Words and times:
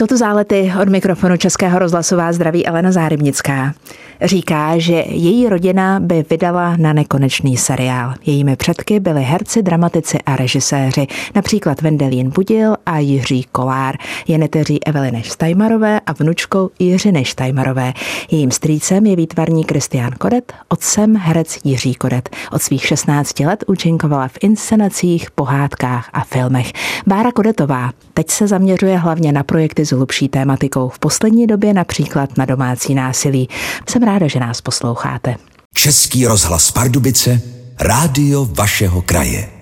Jsou 0.00 0.06
to 0.06 0.16
zálety 0.16 0.72
od 0.82 0.88
mikrofonu 0.88 1.36
Českého 1.36 1.78
rozhlasová 1.78 2.32
zdraví 2.32 2.66
Elena 2.66 2.92
Zárybnická. 2.92 3.74
Říká, 4.22 4.78
že 4.78 4.92
její 5.08 5.48
rodina 5.48 6.00
by 6.00 6.24
vydala 6.30 6.76
na 6.76 6.92
nekonečný 6.92 7.56
seriál. 7.56 8.14
Jejími 8.26 8.56
předky 8.56 9.00
byly 9.00 9.22
herci, 9.22 9.62
dramatici 9.62 10.18
a 10.26 10.36
režiséři, 10.36 11.06
například 11.34 11.82
Vendelín 11.82 12.30
Budil 12.30 12.76
a 12.86 12.98
Jiří 12.98 13.46
Kolár. 13.52 13.96
Je 14.28 14.38
neteří 14.38 14.84
Eveliny 14.86 15.22
Štajmarové 15.22 16.00
a 16.00 16.12
vnučkou 16.12 16.70
Jiřiny 16.78 17.24
Štajmarové. 17.24 17.92
Jejím 18.30 18.50
strýcem 18.50 19.06
je 19.06 19.16
výtvarník 19.16 19.66
Kristián 19.66 20.12
Kodet, 20.18 20.52
otcem 20.68 21.16
herec 21.16 21.58
Jiří 21.64 21.94
Kodet. 21.94 22.28
Od 22.52 22.62
svých 22.62 22.86
16 22.86 23.40
let 23.40 23.64
účinkovala 23.66 24.28
v 24.28 24.38
inscenacích, 24.40 25.30
pohádkách 25.30 26.10
a 26.12 26.24
filmech. 26.24 26.72
Bára 27.06 27.32
Kodetová 27.32 27.90
teď 28.14 28.30
se 28.30 28.46
zaměřuje 28.46 28.98
hlavně 28.98 29.32
na 29.32 29.42
projekty 29.42 29.84
s 29.90 29.92
hlubší 29.92 30.28
tématikou. 30.28 30.88
V 30.88 30.98
poslední 30.98 31.46
době 31.46 31.74
například 31.74 32.38
na 32.38 32.44
domácí 32.44 32.94
násilí. 32.94 33.48
Jsem 33.88 34.02
ráda, 34.02 34.28
že 34.28 34.40
nás 34.40 34.60
posloucháte. 34.60 35.34
Český 35.74 36.26
rozhlas 36.26 36.70
Pardubice, 36.70 37.40
rádio 37.80 38.48
vašeho 38.52 39.02
kraje. 39.02 39.59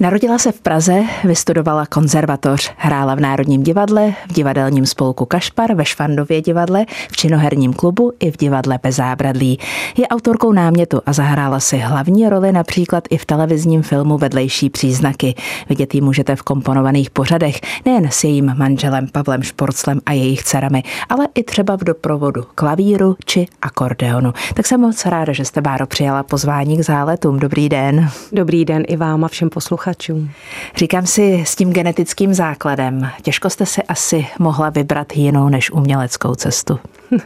Narodila 0.00 0.38
se 0.38 0.52
v 0.52 0.60
Praze, 0.60 1.02
vystudovala 1.24 1.86
konzervatoř, 1.86 2.72
hrála 2.76 3.14
v 3.14 3.20
Národním 3.20 3.62
divadle, 3.62 4.14
v 4.28 4.32
divadelním 4.32 4.86
spolku 4.86 5.26
Kašpar, 5.26 5.74
ve 5.74 5.84
Švandově 5.84 6.42
divadle, 6.42 6.86
v 7.10 7.16
činoherním 7.16 7.72
klubu 7.72 8.12
i 8.20 8.30
v 8.30 8.36
divadle 8.36 8.78
bez 8.82 8.96
zábradlí. 8.96 9.58
Je 9.96 10.08
autorkou 10.08 10.52
námětu 10.52 11.00
a 11.06 11.12
zahrála 11.12 11.60
si 11.60 11.76
hlavní 11.76 12.28
roli 12.28 12.52
například 12.52 13.04
i 13.10 13.18
v 13.18 13.26
televizním 13.26 13.82
filmu 13.82 14.18
Vedlejší 14.18 14.70
příznaky. 14.70 15.34
Vidět 15.68 15.94
ji 15.94 16.00
můžete 16.00 16.36
v 16.36 16.42
komponovaných 16.42 17.10
pořadech, 17.10 17.60
nejen 17.84 18.08
s 18.10 18.24
jejím 18.24 18.54
manželem 18.58 19.08
Pavlem 19.12 19.42
Šporclem 19.42 20.00
a 20.06 20.12
jejich 20.12 20.42
dcerami, 20.42 20.82
ale 21.08 21.28
i 21.34 21.42
třeba 21.42 21.76
v 21.76 21.84
doprovodu 21.84 22.44
klavíru 22.54 23.16
či 23.24 23.46
akordeonu. 23.62 24.32
Tak 24.54 24.66
jsem 24.66 24.80
moc 24.80 25.06
ráda, 25.06 25.32
že 25.32 25.44
jste, 25.44 25.60
Báro, 25.60 25.86
přijala 25.86 26.22
pozvání 26.22 26.78
k 26.78 26.84
záletům. 26.84 27.38
Dobrý 27.38 27.68
den. 27.68 28.10
Dobrý 28.32 28.64
den 28.64 28.82
i 28.88 28.96
vám 28.96 29.24
a 29.24 29.28
všem 29.28 29.50
posluchačům 29.50 29.87
posluchačům. 29.88 30.30
Říkám 30.76 31.06
si 31.06 31.44
s 31.46 31.56
tím 31.56 31.72
genetickým 31.72 32.34
základem, 32.34 33.10
těžko 33.22 33.50
jste 33.50 33.66
si 33.66 33.82
asi 33.82 34.26
mohla 34.38 34.70
vybrat 34.70 35.16
jinou 35.16 35.48
než 35.48 35.70
uměleckou 35.70 36.34
cestu. 36.34 36.78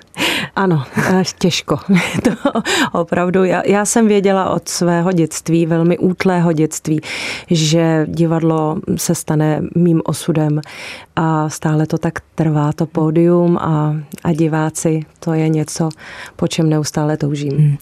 Ano, 0.56 0.84
eh, 0.96 1.22
těžko. 1.38 1.78
to 2.24 2.30
opravdu. 2.92 3.44
Já, 3.44 3.62
já 3.66 3.84
jsem 3.84 4.08
věděla 4.08 4.50
od 4.50 4.68
svého 4.68 5.12
dětství, 5.12 5.66
velmi 5.66 5.98
útlého 5.98 6.52
dětství, 6.52 7.00
že 7.50 8.06
divadlo 8.08 8.76
se 8.96 9.14
stane 9.14 9.62
mým 9.76 10.02
osudem 10.04 10.60
a 11.16 11.48
stále 11.48 11.86
to 11.86 11.98
tak 11.98 12.14
trvá, 12.34 12.72
to 12.72 12.86
pódium 12.86 13.58
a, 13.58 13.96
a 14.24 14.32
diváci, 14.32 15.00
to 15.18 15.32
je 15.32 15.48
něco, 15.48 15.88
po 16.36 16.48
čem 16.48 16.68
neustále 16.68 17.16
toužím. 17.16 17.52
Hmm. 17.52 17.76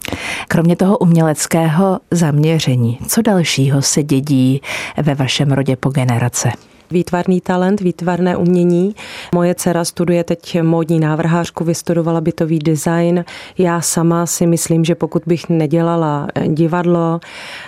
Kromě 0.47 0.75
toho 0.75 0.97
uměleckého 0.97 1.99
zaměření, 2.11 2.99
co 3.07 3.21
dalšího 3.21 3.81
se 3.81 4.03
dědí 4.03 4.61
ve 4.97 5.15
vašem 5.15 5.51
rodě 5.51 5.75
po 5.75 5.89
generace? 5.89 6.51
výtvarný 6.91 7.41
talent, 7.41 7.81
výtvarné 7.81 8.37
umění. 8.37 8.95
Moje 9.35 9.55
dcera 9.55 9.85
studuje 9.85 10.23
teď 10.23 10.61
módní 10.61 10.99
návrhářku, 10.99 11.63
vystudovala 11.63 12.21
bytový 12.21 12.59
design. 12.59 13.25
Já 13.57 13.81
sama 13.81 14.25
si 14.25 14.47
myslím, 14.47 14.85
že 14.85 14.95
pokud 14.95 15.23
bych 15.25 15.49
nedělala 15.49 16.27
divadlo, 16.47 17.19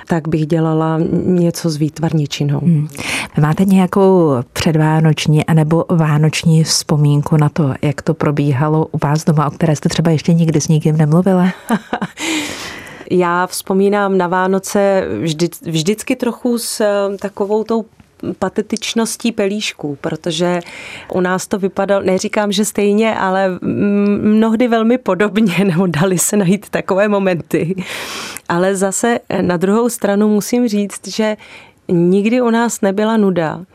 tak 0.07 0.27
bych 0.27 0.45
dělala 0.45 0.99
něco 1.25 1.69
s 1.69 1.77
výtvarničinou. 1.77 2.59
Hmm. 2.59 2.87
Máte 3.41 3.65
nějakou 3.65 4.31
předvánoční 4.53 5.45
anebo 5.45 5.85
vánoční 5.89 6.63
vzpomínku 6.63 7.37
na 7.37 7.49
to, 7.49 7.73
jak 7.81 8.01
to 8.01 8.13
probíhalo 8.13 8.85
u 8.91 8.97
vás 9.03 9.25
doma, 9.25 9.47
o 9.47 9.51
které 9.51 9.75
jste 9.75 9.89
třeba 9.89 10.11
ještě 10.11 10.33
nikdy 10.33 10.61
s 10.61 10.67
nikým 10.67 10.97
nemluvila? 10.97 11.47
Já 13.11 13.47
vzpomínám 13.47 14.17
na 14.17 14.27
Vánoce 14.27 15.07
vždy, 15.21 15.49
vždycky 15.61 16.15
trochu 16.15 16.57
s 16.57 16.81
eh, 16.81 17.17
takovou 17.17 17.63
tou 17.63 17.85
patetičností 18.39 19.31
pelíšků, 19.31 19.97
protože 20.01 20.59
u 21.13 21.21
nás 21.21 21.47
to 21.47 21.59
vypadalo, 21.59 22.05
neříkám, 22.05 22.51
že 22.51 22.65
stejně, 22.65 23.15
ale 23.15 23.59
mnohdy 24.21 24.67
velmi 24.67 24.97
podobně, 24.97 25.53
nebo 25.65 25.87
dali 25.87 26.17
se 26.17 26.37
najít 26.37 26.69
takové 26.69 27.07
momenty. 27.07 27.75
Ale 28.49 28.75
zase 28.75 29.19
na 29.41 29.57
druhou 29.57 29.89
stranu 29.89 30.29
musím 30.29 30.67
říct, 30.67 31.07
že 31.07 31.37
nikdy 31.87 32.41
u 32.41 32.49
nás 32.49 32.81
nebyla 32.81 33.17
nuda 33.17 33.65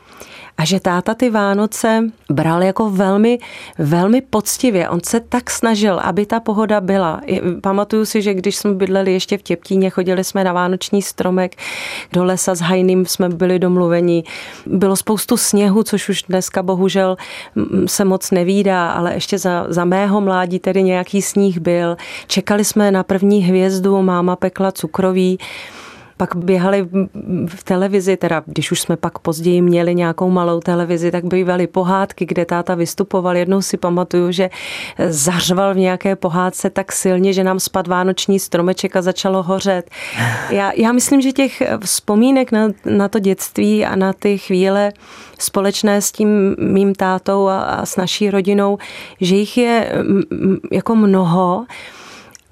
a 0.58 0.64
že 0.64 0.80
táta 0.80 1.14
ty 1.14 1.30
Vánoce 1.30 2.04
bral 2.30 2.62
jako 2.62 2.90
velmi, 2.90 3.38
velmi 3.78 4.20
poctivě. 4.20 4.88
On 4.88 5.00
se 5.06 5.20
tak 5.20 5.50
snažil, 5.50 6.00
aby 6.00 6.26
ta 6.26 6.40
pohoda 6.40 6.80
byla. 6.80 7.20
Pamatuju 7.60 8.04
si, 8.04 8.22
že 8.22 8.34
když 8.34 8.56
jsme 8.56 8.74
bydleli 8.74 9.12
ještě 9.12 9.38
v 9.38 9.42
Těptíně, 9.42 9.90
chodili 9.90 10.24
jsme 10.24 10.44
na 10.44 10.52
vánoční 10.52 11.02
stromek 11.02 11.56
do 12.12 12.24
lesa 12.24 12.54
s 12.54 12.60
hajným, 12.60 13.06
jsme 13.06 13.28
byli 13.28 13.58
domluveni. 13.58 14.24
Bylo 14.66 14.96
spoustu 14.96 15.36
sněhu, 15.36 15.82
což 15.82 16.08
už 16.08 16.22
dneska 16.22 16.62
bohužel 16.62 17.16
se 17.86 18.04
moc 18.04 18.30
nevídá, 18.30 18.90
ale 18.90 19.14
ještě 19.14 19.38
za, 19.38 19.66
za 19.68 19.84
mého 19.84 20.20
mládí 20.20 20.58
tedy 20.58 20.82
nějaký 20.82 21.22
sníh 21.22 21.58
byl. 21.58 21.96
Čekali 22.26 22.64
jsme 22.64 22.90
na 22.90 23.02
první 23.02 23.42
hvězdu, 23.42 24.02
máma 24.02 24.36
pekla 24.36 24.72
cukroví. 24.72 25.38
Pak 26.18 26.36
běhali 26.36 26.88
v 27.46 27.64
televizi, 27.64 28.16
teda 28.16 28.42
když 28.46 28.72
už 28.72 28.80
jsme 28.80 28.96
pak 28.96 29.18
později 29.18 29.62
měli 29.62 29.94
nějakou 29.94 30.30
malou 30.30 30.60
televizi, 30.60 31.10
tak 31.10 31.24
bývaly 31.24 31.66
pohádky, 31.66 32.26
kde 32.26 32.44
táta 32.44 32.74
vystupoval. 32.74 33.36
Jednou 33.36 33.62
si 33.62 33.76
pamatuju, 33.76 34.32
že 34.32 34.50
zařval 35.08 35.74
v 35.74 35.76
nějaké 35.76 36.16
pohádce 36.16 36.70
tak 36.70 36.92
silně, 36.92 37.32
že 37.32 37.44
nám 37.44 37.60
spad 37.60 37.86
vánoční 37.86 38.38
stromeček 38.38 38.96
a 38.96 39.02
začalo 39.02 39.42
hořet. 39.42 39.90
Já, 40.50 40.72
já 40.76 40.92
myslím, 40.92 41.20
že 41.20 41.32
těch 41.32 41.62
vzpomínek 41.84 42.52
na, 42.52 42.68
na 42.84 43.08
to 43.08 43.18
dětství 43.18 43.84
a 43.84 43.96
na 43.96 44.12
ty 44.12 44.38
chvíle 44.38 44.92
společné 45.38 46.02
s 46.02 46.12
tím 46.12 46.56
mým 46.58 46.94
tátou 46.94 47.48
a, 47.48 47.60
a 47.60 47.86
s 47.86 47.96
naší 47.96 48.30
rodinou, 48.30 48.78
že 49.20 49.36
jich 49.36 49.58
je 49.58 49.92
jako 50.72 50.96
mnoho 50.96 51.64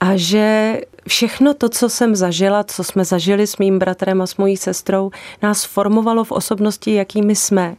a 0.00 0.16
že 0.16 0.80
všechno 1.08 1.54
to, 1.54 1.68
co 1.68 1.88
jsem 1.88 2.16
zažila, 2.16 2.64
co 2.64 2.84
jsme 2.84 3.04
zažili 3.04 3.46
s 3.46 3.58
mým 3.58 3.78
bratrem 3.78 4.22
a 4.22 4.26
s 4.26 4.36
mojí 4.36 4.56
sestrou, 4.56 5.10
nás 5.42 5.64
formovalo 5.64 6.24
v 6.24 6.32
osobnosti, 6.32 6.94
jakými 6.94 7.36
jsme. 7.36 7.76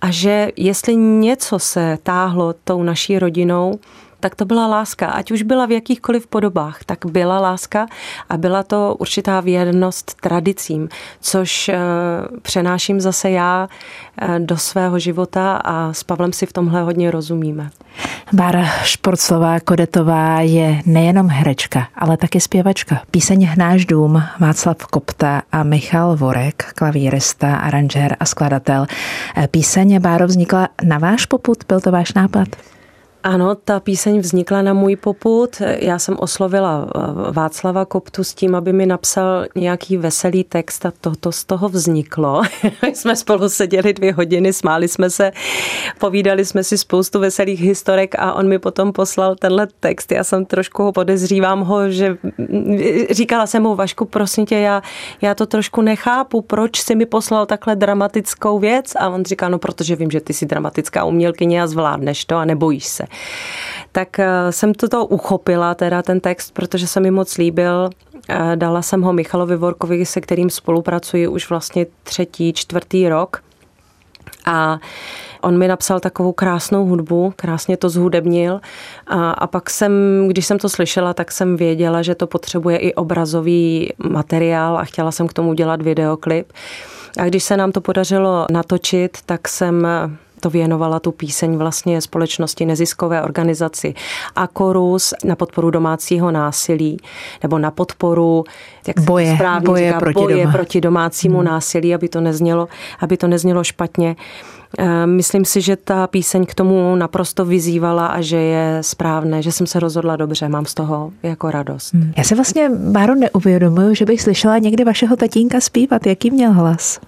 A 0.00 0.10
že 0.10 0.52
jestli 0.56 0.96
něco 0.96 1.58
se 1.58 1.98
táhlo 2.02 2.54
tou 2.64 2.82
naší 2.82 3.18
rodinou, 3.18 3.78
tak 4.22 4.34
to 4.34 4.44
byla 4.44 4.66
láska. 4.66 5.06
Ať 5.06 5.30
už 5.30 5.42
byla 5.42 5.66
v 5.66 5.70
jakýchkoliv 5.70 6.26
podobách, 6.26 6.84
tak 6.86 7.06
byla 7.06 7.40
láska 7.40 7.86
a 8.28 8.36
byla 8.36 8.62
to 8.62 8.96
určitá 8.98 9.40
věrnost 9.40 10.14
tradicím, 10.20 10.88
což 11.20 11.68
eh, 11.68 11.78
přenáším 12.42 13.00
zase 13.00 13.30
já 13.30 13.68
eh, 14.18 14.38
do 14.38 14.56
svého 14.56 14.98
života 14.98 15.56
a 15.56 15.92
s 15.92 16.02
Pavlem 16.02 16.32
si 16.32 16.46
v 16.46 16.52
tomhle 16.52 16.82
hodně 16.82 17.10
rozumíme. 17.10 17.70
Bára 18.32 18.64
Šporclová 18.64 19.60
Kodetová 19.60 20.40
je 20.40 20.82
nejenom 20.86 21.28
herečka, 21.28 21.88
ale 21.94 22.16
taky 22.16 22.40
zpěvačka. 22.40 23.02
Píseň 23.10 23.46
Hnáš 23.46 23.86
dům, 23.86 24.22
Václav 24.40 24.76
Kopta 24.76 25.42
a 25.52 25.62
Michal 25.62 26.16
Vorek, 26.16 26.64
klavírista, 26.74 27.56
aranžér 27.56 28.16
a 28.20 28.24
skladatel. 28.24 28.86
Eh, 29.36 29.48
píseň 29.48 30.00
Báro 30.00 30.26
vznikla 30.26 30.68
na 30.84 30.98
váš 30.98 31.26
poput, 31.26 31.64
byl 31.68 31.80
to 31.80 31.90
váš 31.92 32.14
nápad? 32.14 32.71
Ano, 33.24 33.54
ta 33.54 33.80
píseň 33.80 34.18
vznikla 34.18 34.62
na 34.62 34.72
můj 34.72 34.96
poput. 34.96 35.62
Já 35.78 35.98
jsem 35.98 36.16
oslovila 36.18 36.88
eh, 36.94 37.32
Václava 37.32 37.84
Koptu 37.84 38.24
s 38.24 38.34
tím, 38.34 38.54
aby 38.54 38.72
mi 38.72 38.86
napsal 38.86 39.46
nějaký 39.54 39.96
veselý 39.96 40.44
text 40.44 40.86
a 40.86 40.92
toto 41.00 41.32
z 41.32 41.44
toho 41.44 41.68
vzniklo. 41.68 42.42
jsme 42.94 43.16
spolu 43.16 43.48
seděli 43.48 43.92
dvě 43.92 44.12
hodiny, 44.12 44.52
smáli 44.52 44.88
jsme 44.88 45.10
se, 45.10 45.32
povídali 45.98 46.44
jsme 46.44 46.64
si 46.64 46.78
spoustu 46.78 47.20
veselých 47.20 47.60
historek 47.60 48.14
a 48.18 48.32
on 48.32 48.48
mi 48.48 48.58
potom 48.58 48.92
poslal 48.92 49.36
tenhle 49.36 49.68
text. 49.80 50.12
Já 50.12 50.24
jsem 50.24 50.44
trošku 50.44 50.82
ho 50.82 50.92
podezřívám 50.92 51.60
ho, 51.60 51.90
že 51.90 52.16
říkala 53.10 53.46
jsem 53.46 53.62
mu, 53.62 53.74
Vašku, 53.74 54.04
prosím 54.04 54.46
tě, 54.46 54.58
já, 54.58 54.82
já 55.20 55.34
to 55.34 55.46
trošku 55.46 55.82
nechápu, 55.82 56.40
proč 56.42 56.80
si 56.80 56.94
mi 56.94 57.06
poslal 57.06 57.46
takhle 57.46 57.76
dramatickou 57.76 58.58
věc? 58.58 58.92
A 58.98 59.08
on 59.08 59.24
říká, 59.24 59.48
no 59.48 59.58
protože 59.58 59.96
vím, 59.96 60.10
že 60.10 60.20
ty 60.20 60.32
jsi 60.32 60.46
dramatická 60.46 61.04
umělkyně 61.04 61.62
a 61.62 61.66
zvládneš 61.66 62.24
to 62.24 62.36
a 62.36 62.44
nebojíš 62.44 62.86
se 62.86 63.11
tak 63.92 64.18
eh, 64.18 64.52
jsem 64.52 64.74
toto 64.74 65.06
uchopila, 65.06 65.74
teda 65.74 66.02
ten 66.02 66.20
text, 66.20 66.54
protože 66.54 66.86
se 66.86 67.00
mi 67.00 67.10
moc 67.10 67.36
líbil. 67.36 67.90
Eh, 68.28 68.56
dala 68.56 68.82
jsem 68.82 69.02
ho 69.02 69.12
Michalovi 69.12 69.56
Vorkovi, 69.56 70.06
se 70.06 70.20
kterým 70.20 70.50
spolupracuji 70.50 71.28
už 71.28 71.50
vlastně 71.50 71.86
třetí, 72.02 72.52
čtvrtý 72.52 73.08
rok. 73.08 73.42
A 74.46 74.78
on 75.40 75.58
mi 75.58 75.68
napsal 75.68 76.00
takovou 76.00 76.32
krásnou 76.32 76.86
hudbu, 76.86 77.32
krásně 77.36 77.76
to 77.76 77.88
zhudebnil 77.88 78.60
a, 79.06 79.30
a 79.30 79.46
pak 79.46 79.70
jsem, 79.70 79.92
když 80.28 80.46
jsem 80.46 80.58
to 80.58 80.68
slyšela, 80.68 81.14
tak 81.14 81.32
jsem 81.32 81.56
věděla, 81.56 82.02
že 82.02 82.14
to 82.14 82.26
potřebuje 82.26 82.76
i 82.78 82.94
obrazový 82.94 83.92
materiál 84.08 84.78
a 84.78 84.84
chtěla 84.84 85.12
jsem 85.12 85.28
k 85.28 85.32
tomu 85.32 85.54
dělat 85.54 85.82
videoklip. 85.82 86.52
A 87.18 87.24
když 87.24 87.44
se 87.44 87.56
nám 87.56 87.72
to 87.72 87.80
podařilo 87.80 88.46
natočit, 88.50 89.18
tak 89.26 89.48
jsem 89.48 89.86
to 90.42 90.50
věnovala 90.50 91.00
tu 91.00 91.12
píseň 91.12 91.56
vlastně 91.56 92.00
společnosti 92.00 92.66
neziskové 92.66 93.22
organizaci 93.22 93.94
Akorus 94.36 95.14
na 95.24 95.36
podporu 95.36 95.70
domácího 95.70 96.30
násilí 96.30 96.96
nebo 97.42 97.58
na 97.58 97.70
podporu 97.70 98.44
jak 98.86 99.00
boje, 99.00 99.34
správně 99.34 99.66
boje, 99.66 99.88
říká, 99.88 100.00
proti, 100.00 100.14
boje 100.14 100.36
doma. 100.36 100.52
proti 100.52 100.80
domácímu 100.80 101.38
hmm. 101.38 101.46
násilí, 101.46 101.94
aby 101.94 102.08
to 102.08 102.20
neznělo, 102.20 102.68
aby 103.00 103.16
to 103.16 103.28
neznělo 103.28 103.64
špatně. 103.64 104.16
Eh, 104.78 105.06
myslím 105.06 105.44
si, 105.44 105.60
že 105.60 105.76
ta 105.76 106.06
píseň 106.06 106.46
k 106.46 106.54
tomu 106.54 106.96
naprosto 106.96 107.44
vyzývala 107.44 108.06
a 108.06 108.20
že 108.20 108.36
je 108.36 108.78
správné, 108.80 109.42
že 109.42 109.52
jsem 109.52 109.66
se 109.66 109.80
rozhodla 109.80 110.16
dobře, 110.16 110.48
mám 110.48 110.66
z 110.66 110.74
toho 110.74 111.12
jako 111.22 111.50
radost. 111.50 111.94
Hmm. 111.94 112.12
Já 112.16 112.24
se 112.24 112.34
vlastně, 112.34 112.70
Báro, 112.90 113.14
neuvědomuju, 113.14 113.94
že 113.94 114.04
bych 114.04 114.22
slyšela 114.22 114.58
někdy 114.58 114.84
vašeho 114.84 115.16
tatínka 115.16 115.60
zpívat. 115.60 116.06
Jaký 116.06 116.30
měl 116.30 116.52
hlas? 116.52 117.00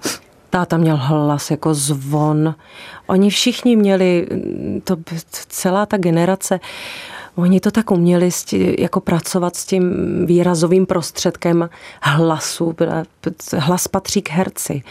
Táta 0.55 0.77
měl 0.77 0.97
hlas 0.97 1.51
jako 1.51 1.75
zvon. 1.75 2.55
Oni 3.06 3.31
všichni 3.31 3.77
měli, 3.77 4.27
to 4.85 4.97
celá 5.49 5.87
ta 5.87 5.97
generace, 5.97 6.61
Oni 7.37 7.61
to 7.61 7.71
tak 7.71 7.91
uměli 7.91 8.31
jako 8.79 9.01
pracovat 9.01 9.56
s 9.56 9.67
tím 9.67 9.93
výrazovým 10.27 10.87
prostředkem 10.87 11.69
hlasu. 12.03 12.77
Hlas 13.59 13.89
patří 13.89 14.23
k 14.23 14.31
herci. 14.31 14.83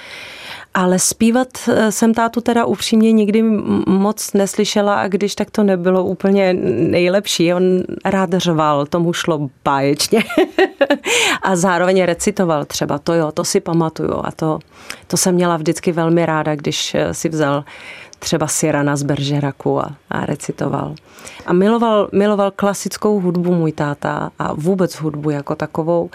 Ale 0.74 1.00
zpívat 1.00 1.48
eh, 1.68 1.92
jsem 1.92 2.14
tátu 2.14 2.42
teda 2.42 2.66
upřímně 2.66 3.12
nikdy 3.12 3.44
moc 3.88 4.34
neslyšela 4.34 4.96
a 4.96 5.08
když 5.08 5.36
tak 5.36 5.52
to 5.52 5.64
nebylo 5.64 6.04
úplně 6.04 6.54
nejlepší. 6.54 7.54
On 7.54 7.64
rád 8.06 8.34
řval, 8.34 8.86
tomu 8.86 9.14
šlo 9.14 9.50
báječně 9.66 10.24
a 11.42 11.56
zároveň 11.56 12.04
recitoval 12.04 12.66
třeba, 12.66 13.00
to 13.00 13.14
jo, 13.14 13.32
to 13.32 13.44
si 13.44 13.60
pamatuju 13.60 14.22
a 14.24 14.32
to, 14.32 14.60
to 15.08 15.18
jsem 15.18 15.36
měla 15.36 15.58
vždycky 15.58 15.92
velmi 15.92 16.26
ráda, 16.26 16.56
když 16.56 16.96
eh, 16.96 17.14
si 17.14 17.30
vzal 17.30 17.64
třeba 18.24 18.48
Sirana 18.48 18.96
z 18.96 19.04
Beržeraku 19.04 19.80
a, 19.80 19.96
a 20.10 20.26
recitoval. 20.26 20.96
A 21.46 21.54
miloval, 21.54 22.10
miloval 22.12 22.52
klasickou 22.52 23.20
hudbu 23.20 23.56
můj 23.56 23.72
táta 23.72 24.32
a 24.40 24.54
vůbec 24.54 24.96
hudbu 24.96 25.30
jako 25.30 25.56
takovou. 25.56 26.10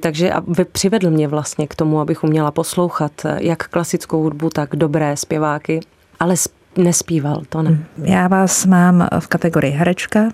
Takže 0.00 0.32
přivedl 0.72 1.10
mě 1.10 1.28
vlastně 1.28 1.66
k 1.66 1.74
tomu, 1.74 2.00
abych 2.00 2.24
uměla 2.24 2.50
poslouchat 2.50 3.12
jak 3.38 3.68
klasickou 3.68 4.22
hudbu, 4.22 4.50
tak 4.50 4.76
dobré 4.76 5.16
zpěváky, 5.16 5.80
ale 6.20 6.34
nespíval, 6.76 7.42
to 7.48 7.62
ne. 7.62 7.78
Já 8.02 8.28
vás 8.28 8.66
mám 8.66 9.08
v 9.18 9.26
kategorii 9.26 9.72
herečka, 9.72 10.28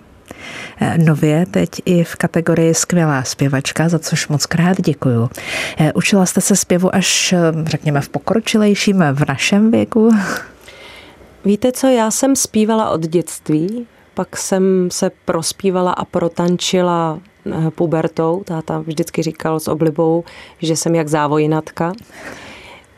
eh, 0.81 0.99
nově 0.99 1.47
teď 1.47 1.69
i 1.85 2.05
v 2.05 2.17
kategorii 2.17 2.75
skvělá 2.75 3.23
zpěvačka, 3.23 3.89
za 3.89 3.99
což 3.99 4.29
moc 4.29 4.47
krát 4.47 4.81
děkuju. 4.81 5.31
Eh, 5.79 5.93
učila 5.93 6.27
jste 6.27 6.41
se 6.41 6.57
zpěvu 6.57 6.95
až, 6.95 7.33
eh, 7.33 7.39
řekněme, 7.65 8.01
v 8.01 8.09
pokročilejším, 8.09 9.05
v 9.13 9.29
našem 9.29 9.71
věku? 9.71 10.11
Víte 11.45 11.73
co, 11.73 11.87
já 11.87 12.11
jsem 12.11 12.37
zpívala 12.37 12.91
od 12.91 13.01
dětství, 13.01 13.87
pak 14.15 14.37
jsem 14.37 14.89
se 14.93 15.11
prospívala 15.25 15.93
a 15.93 16.05
protančila 16.05 17.19
eh, 17.19 17.36
pubertou. 17.71 18.43
Táta 18.45 18.79
vždycky 18.79 19.23
říkal 19.23 19.61
s 19.61 19.69
oblibou, 19.69 20.25
že 20.59 20.77
jsem 20.77 20.95
jak 20.95 21.09
závojinatka. 21.09 21.93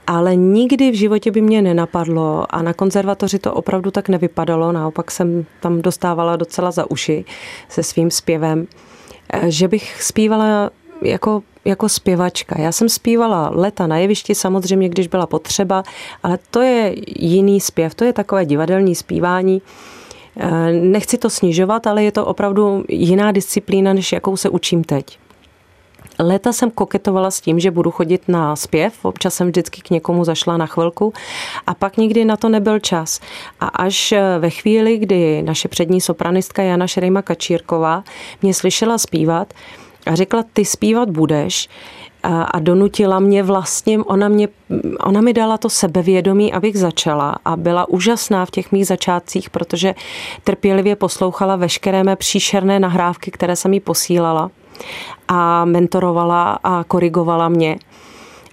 Ale 0.06 0.36
nikdy 0.36 0.90
v 0.90 0.94
životě 0.94 1.30
by 1.30 1.40
mě 1.40 1.62
nenapadlo 1.62 2.54
a 2.54 2.62
na 2.62 2.72
konzervatoři 2.72 3.38
to 3.38 3.54
opravdu 3.54 3.90
tak 3.90 4.08
nevypadalo, 4.08 4.72
naopak 4.72 5.10
jsem 5.10 5.46
tam 5.60 5.82
dostávala 5.82 6.36
docela 6.36 6.70
za 6.70 6.90
uši 6.90 7.24
se 7.68 7.82
svým 7.82 8.10
zpěvem, 8.10 8.66
eh, 9.32 9.50
že 9.50 9.68
bych 9.68 10.02
zpívala 10.02 10.70
jako, 11.02 11.42
jako 11.64 11.88
zpěvačka. 11.88 12.60
Já 12.60 12.72
jsem 12.72 12.88
zpívala 12.88 13.50
leta 13.54 13.86
na 13.86 13.98
jevišti, 13.98 14.34
samozřejmě, 14.34 14.88
když 14.88 15.08
byla 15.08 15.26
potřeba, 15.26 15.82
ale 16.22 16.38
to 16.50 16.62
je 16.62 16.94
jiný 17.16 17.60
zpěv, 17.60 17.94
to 17.94 18.04
je 18.04 18.12
takové 18.12 18.44
divadelní 18.44 18.94
zpívání. 18.94 19.62
Eh, 20.38 20.72
nechci 20.72 21.18
to 21.18 21.30
snižovat, 21.30 21.86
ale 21.86 22.04
je 22.04 22.12
to 22.12 22.26
opravdu 22.26 22.84
jiná 22.88 23.32
disciplína, 23.32 23.92
než 23.92 24.12
jakou 24.12 24.36
se 24.36 24.48
učím 24.48 24.84
teď. 24.84 25.18
Léta 26.18 26.52
jsem 26.52 26.70
koketovala 26.70 27.30
s 27.30 27.40
tím, 27.40 27.60
že 27.60 27.70
budu 27.70 27.90
chodit 27.90 28.28
na 28.28 28.56
zpěv, 28.56 29.04
občas 29.04 29.34
jsem 29.34 29.48
vždycky 29.48 29.80
k 29.80 29.90
někomu 29.90 30.24
zašla 30.24 30.56
na 30.56 30.66
chvilku 30.66 31.12
a 31.66 31.74
pak 31.74 31.96
nikdy 31.96 32.24
na 32.24 32.36
to 32.36 32.48
nebyl 32.48 32.78
čas. 32.78 33.20
A 33.60 33.66
až 33.66 34.14
ve 34.38 34.50
chvíli, 34.50 34.98
kdy 34.98 35.42
naše 35.42 35.68
přední 35.68 36.00
sopranistka 36.00 36.62
Jana 36.62 36.86
Šerejma 36.86 37.22
Kačírková 37.22 38.04
mě 38.42 38.54
slyšela 38.54 38.98
zpívat, 38.98 39.54
a 40.06 40.14
řekla, 40.14 40.44
ty 40.52 40.64
zpívat 40.64 41.10
budeš 41.10 41.68
a, 42.22 42.42
a 42.42 42.58
donutila 42.58 43.18
mě 43.20 43.42
vlastně, 43.42 43.98
ona, 43.98 44.28
mě, 44.28 44.48
ona 45.00 45.20
mi 45.20 45.32
dala 45.32 45.58
to 45.58 45.70
sebevědomí, 45.70 46.52
abych 46.52 46.78
začala. 46.78 47.36
A 47.44 47.56
byla 47.56 47.88
úžasná 47.88 48.46
v 48.46 48.50
těch 48.50 48.72
mých 48.72 48.86
začátcích, 48.86 49.50
protože 49.50 49.94
trpělivě 50.44 50.96
poslouchala 50.96 51.56
veškeré 51.56 52.04
mé 52.04 52.16
příšerné 52.16 52.80
nahrávky, 52.80 53.30
které 53.30 53.56
jsem 53.56 53.74
jí 53.74 53.80
posílala 53.80 54.50
a 55.28 55.64
mentorovala 55.64 56.58
a 56.64 56.84
korigovala 56.84 57.48
mě 57.48 57.78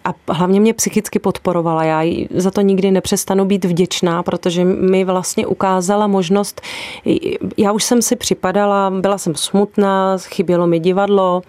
a 0.06 0.14
hlavně 0.34 0.60
mě 0.60 0.74
psychicky 0.74 1.20
podporovala. 1.20 1.84
Já 1.84 2.02
jí 2.02 2.28
za 2.36 2.52
to 2.52 2.62
nikdy 2.62 2.92
nepřestanu 2.92 3.46
být 3.46 3.66
vděčná, 3.66 4.24
protože 4.24 4.66
mi 4.66 5.04
vlastně 5.04 5.48
ukázala 5.48 6.08
možnost, 6.08 6.62
já 7.58 7.72
už 7.72 7.84
jsem 7.84 8.02
si 8.02 8.16
připadala, 8.16 8.90
byla 8.90 9.18
jsem 9.18 9.36
smutná, 9.36 10.18
chybělo 10.18 10.68
mi 10.68 10.80
divadlo, 10.80 11.42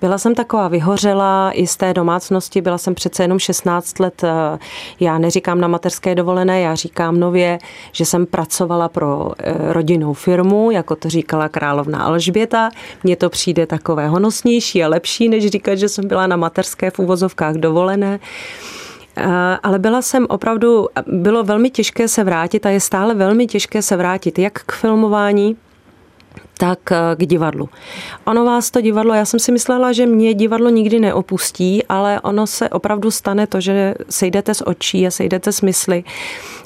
byla 0.00 0.18
jsem 0.18 0.34
taková 0.34 0.68
vyhořela 0.68 1.52
i 1.54 1.66
z 1.66 1.76
té 1.76 1.94
domácnosti, 1.94 2.60
byla 2.60 2.78
jsem 2.78 2.94
přece 2.94 3.24
jenom 3.24 3.38
16 3.38 4.00
let, 4.00 4.24
eh, 4.24 4.58
já 5.00 5.18
neříkám 5.18 5.60
na 5.60 5.68
mateřské 5.68 6.14
dovolené, 6.14 6.60
já 6.60 6.74
říkám 6.74 7.20
nově, 7.20 7.58
že 7.92 8.04
jsem 8.04 8.26
pracovala 8.26 8.88
pro 8.88 9.32
eh, 9.38 9.54
rodinnou 9.72 10.12
firmu, 10.12 10.70
jako 10.70 10.96
to 10.96 11.08
říkala 11.08 11.48
královna 11.48 12.02
Alžběta. 12.02 12.70
Mně 13.04 13.16
to 13.16 13.30
přijde 13.30 13.66
takové 13.66 14.08
honosnější 14.08 14.84
a 14.84 14.88
lepší, 14.88 15.28
než 15.28 15.46
říkat, 15.46 15.74
že 15.74 15.88
jsem 15.88 16.08
byla 16.08 16.26
na 16.26 16.36
mateřské 16.36 16.90
v 16.90 16.98
úvozovkách 16.98 17.54
dovolené. 17.54 17.91
Eh, 19.16 19.58
ale 19.62 19.78
byla 19.78 20.02
jsem 20.02 20.26
opravdu, 20.28 20.88
bylo 21.06 21.44
velmi 21.44 21.70
těžké 21.70 22.08
se 22.08 22.24
vrátit 22.24 22.66
a 22.66 22.70
je 22.70 22.80
stále 22.80 23.14
velmi 23.14 23.46
těžké 23.46 23.82
se 23.82 23.96
vrátit 23.96 24.38
jak 24.38 24.52
k 24.52 24.72
filmování, 24.72 25.56
tak 26.58 26.92
eh, 26.92 26.96
k 27.16 27.26
divadlu. 27.26 27.68
Ono 28.24 28.44
vás 28.44 28.70
to 28.70 28.80
divadlo, 28.80 29.14
já 29.14 29.24
jsem 29.24 29.40
si 29.40 29.52
myslela, 29.52 29.92
že 29.92 30.06
mě 30.06 30.34
divadlo 30.34 30.70
nikdy 30.70 31.00
neopustí, 31.00 31.84
ale 31.88 32.20
ono 32.20 32.46
se 32.46 32.68
opravdu 32.68 33.10
stane 33.10 33.46
to, 33.46 33.60
že 33.60 33.94
sejdete 34.10 34.54
z 34.54 34.62
očí 34.66 35.06
a 35.06 35.10
sejdete 35.10 35.52
z 35.52 35.60
mysli 35.60 36.04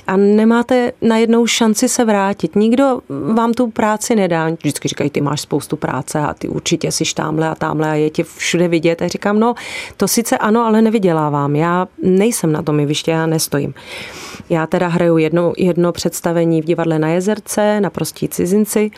a 0.07 0.17
nemáte 0.17 0.93
najednou 1.03 1.47
šanci 1.47 1.89
se 1.89 2.05
vrátit. 2.05 2.57
Nikdo 2.57 3.01
vám 3.35 3.53
tu 3.53 3.71
práci 3.71 4.17
nedá. 4.17 4.49
Vždycky 4.49 4.89
říkají, 4.89 5.11
ty 5.11 5.21
máš 5.21 5.41
spoustu 5.41 5.77
práce 5.77 6.21
a 6.21 6.35
ty 6.35 6.49
určitě 6.49 6.93
si 6.93 7.05
tamhle 7.15 7.49
a 7.49 7.55
tamhle 7.55 7.91
a 7.91 7.95
je 7.95 8.11
tě 8.11 8.25
všude 8.25 8.69
vidět. 8.69 9.03
A 9.03 9.09
říkám, 9.09 9.41
no 9.41 9.55
to 9.97 10.09
sice 10.09 10.39
ano, 10.39 10.65
ale 10.65 10.83
nevydělávám. 10.83 11.57
Já 11.57 11.89
nejsem 12.03 12.53
na 12.53 12.63
tom 12.63 12.81
jeviště, 12.81 13.11
já 13.11 13.27
nestojím. 13.27 13.75
Já 14.51 14.67
teda 14.67 14.89
hraju 14.89 15.19
jedno, 15.19 15.53
jedno 15.57 15.93
představení 15.93 16.63
v 16.63 16.65
divadle 16.65 16.99
na 16.99 17.09
Jezerce, 17.09 17.81
na 17.81 17.91
prostí 17.91 18.29
cizinci. 18.29 18.91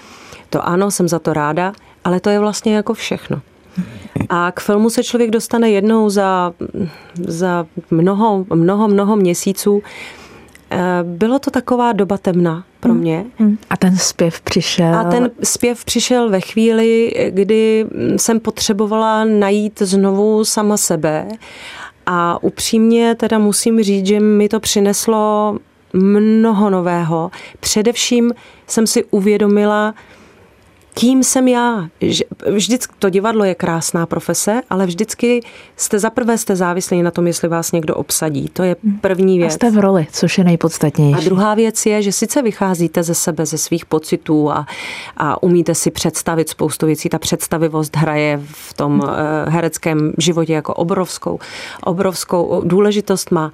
To 0.51 0.67
ano, 0.67 0.91
jsem 0.91 1.09
za 1.09 1.19
to 1.19 1.33
ráda, 1.33 1.73
ale 2.05 2.21
to 2.21 2.31
je 2.31 2.41
vlastně 2.41 2.77
jako 2.77 2.95
všechno. 2.95 3.41
A 4.29 4.53
k 4.53 4.61
filmu 4.61 4.91
se 4.91 5.05
člověk 5.05 5.31
dostane 5.31 5.71
jednou 5.71 6.11
za, 6.11 6.53
za 7.15 7.67
mnoho, 7.91 8.47
mnoho, 8.55 8.89
mnoho 8.89 9.17
měsíců. 9.17 9.83
Eh, 10.71 10.79
bylo 11.03 11.39
to 11.39 11.51
taková 11.51 11.93
doba 11.93 12.19
temna 12.19 12.65
pro 12.81 12.93
hmm. 12.93 13.01
mě. 13.01 13.25
A 13.71 13.77
ten 13.77 13.97
zpěv 13.97 14.41
přišel? 14.41 14.95
A 14.95 15.05
ten 15.05 15.31
zpěv 15.43 15.85
přišel 15.85 16.31
ve 16.31 16.41
chvíli, 16.41 17.13
kdy 17.31 17.87
jsem 18.17 18.41
potřebovala 18.41 19.25
najít 19.25 19.79
znovu 19.83 20.45
sama 20.45 20.77
sebe. 20.77 21.29
A 22.07 22.43
upřímně 22.43 23.15
teda 23.15 23.39
musím 23.39 23.83
říct, 23.83 24.07
že 24.07 24.21
mi 24.21 24.49
to 24.49 24.61
přineslo 24.61 25.59
mnoho 25.93 26.71
nového. 26.71 27.31
Především 27.61 28.35
jsem 28.67 28.87
si 28.87 29.05
uvědomila, 29.05 29.95
kým 30.99 31.25
jsem 31.25 31.49
já. 31.49 31.89
Vždycky 32.47 32.95
to 32.99 33.11
divadlo 33.11 33.45
je 33.45 33.55
krásná 33.55 34.07
profese, 34.07 34.63
ale 34.71 34.87
vždycky 34.87 35.41
jste 35.77 35.99
zaprvé 35.99 36.39
jste 36.39 36.57
závislí 36.57 37.03
na 37.03 37.11
tom, 37.11 37.27
jestli 37.27 37.49
vás 37.49 37.73
někdo 37.73 37.95
obsadí. 37.95 38.49
To 38.53 38.63
je 38.63 38.77
první 39.01 39.39
věc. 39.39 39.53
A 39.53 39.55
jste 39.55 39.71
v 39.71 39.79
roli, 39.79 40.07
což 40.13 40.39
je 40.39 40.45
nejpodstatnější. 40.45 41.21
A 41.21 41.25
druhá 41.25 41.55
věc 41.55 41.87
je, 41.87 42.03
že 42.03 42.13
sice 42.13 42.43
vycházíte 42.43 43.03
ze 43.03 43.15
sebe, 43.15 43.47
ze 43.47 43.59
svých 43.59 43.87
pocitů 43.87 44.51
a, 44.51 44.67
a 45.17 45.43
umíte 45.43 45.75
si 45.75 45.91
představit 45.91 46.49
spoustu 46.49 46.87
věcí. 46.87 47.09
Ta 47.09 47.19
představivost 47.19 47.97
hraje 47.97 48.41
v 48.45 48.75
tom 48.75 49.03
eh, 49.05 49.51
hereckém 49.51 50.13
životě 50.19 50.53
jako 50.53 50.75
obrovskou, 50.75 51.39
obrovskou 51.85 52.63
důležitost 52.65 53.31
má. 53.31 53.53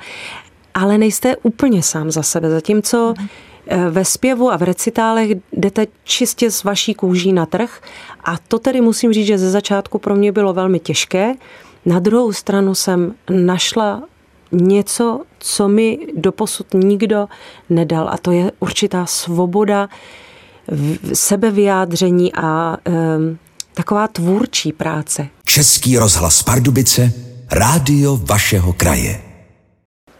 Ale 0.75 0.99
nejste 0.99 1.37
úplně 1.43 1.83
sám 1.83 2.11
za 2.11 2.23
sebe, 2.23 2.51
zatímco 2.51 3.15
Eh, 3.19 3.29
ve 3.91 4.05
zpěvu 4.05 4.53
a 4.53 4.57
v 4.57 4.63
recitálech 4.63 5.31
jdete 5.53 5.87
čistě 6.05 6.51
z 6.51 6.65
vaší 6.65 6.95
kůží 6.95 7.33
na 7.33 7.47
trh 7.47 7.81
a 8.25 8.37
to 8.49 8.59
tedy 8.59 8.81
musím 8.81 9.13
říct, 9.13 9.27
že 9.27 9.39
ze 9.39 9.51
začátku 9.51 9.99
pro 9.99 10.15
mě 10.17 10.33
bylo 10.33 10.53
velmi 10.53 10.79
těžké. 10.79 11.35
Na 11.87 11.99
druhou 11.99 12.33
stranu 12.33 12.75
jsem 12.75 13.15
našla 13.31 14.03
něco, 14.53 15.21
co 15.39 15.69
mi 15.69 15.99
doposud 16.17 16.67
nikdo 16.75 17.27
nedal 17.71 18.09
a 18.09 18.19
to 18.19 18.33
je 18.33 18.53
určitá 18.61 19.07
svoboda 19.07 19.89
sebevyjádření 21.13 22.33
a 22.33 22.77
um, 22.89 23.39
taková 23.75 24.09
tvůrčí 24.09 24.73
práce. 24.73 25.29
Český 25.45 25.99
rozhlas 25.99 26.43
Pardubice, 26.43 27.13
rádio 27.51 28.17
vašeho 28.17 28.73
kraje. 28.73 29.34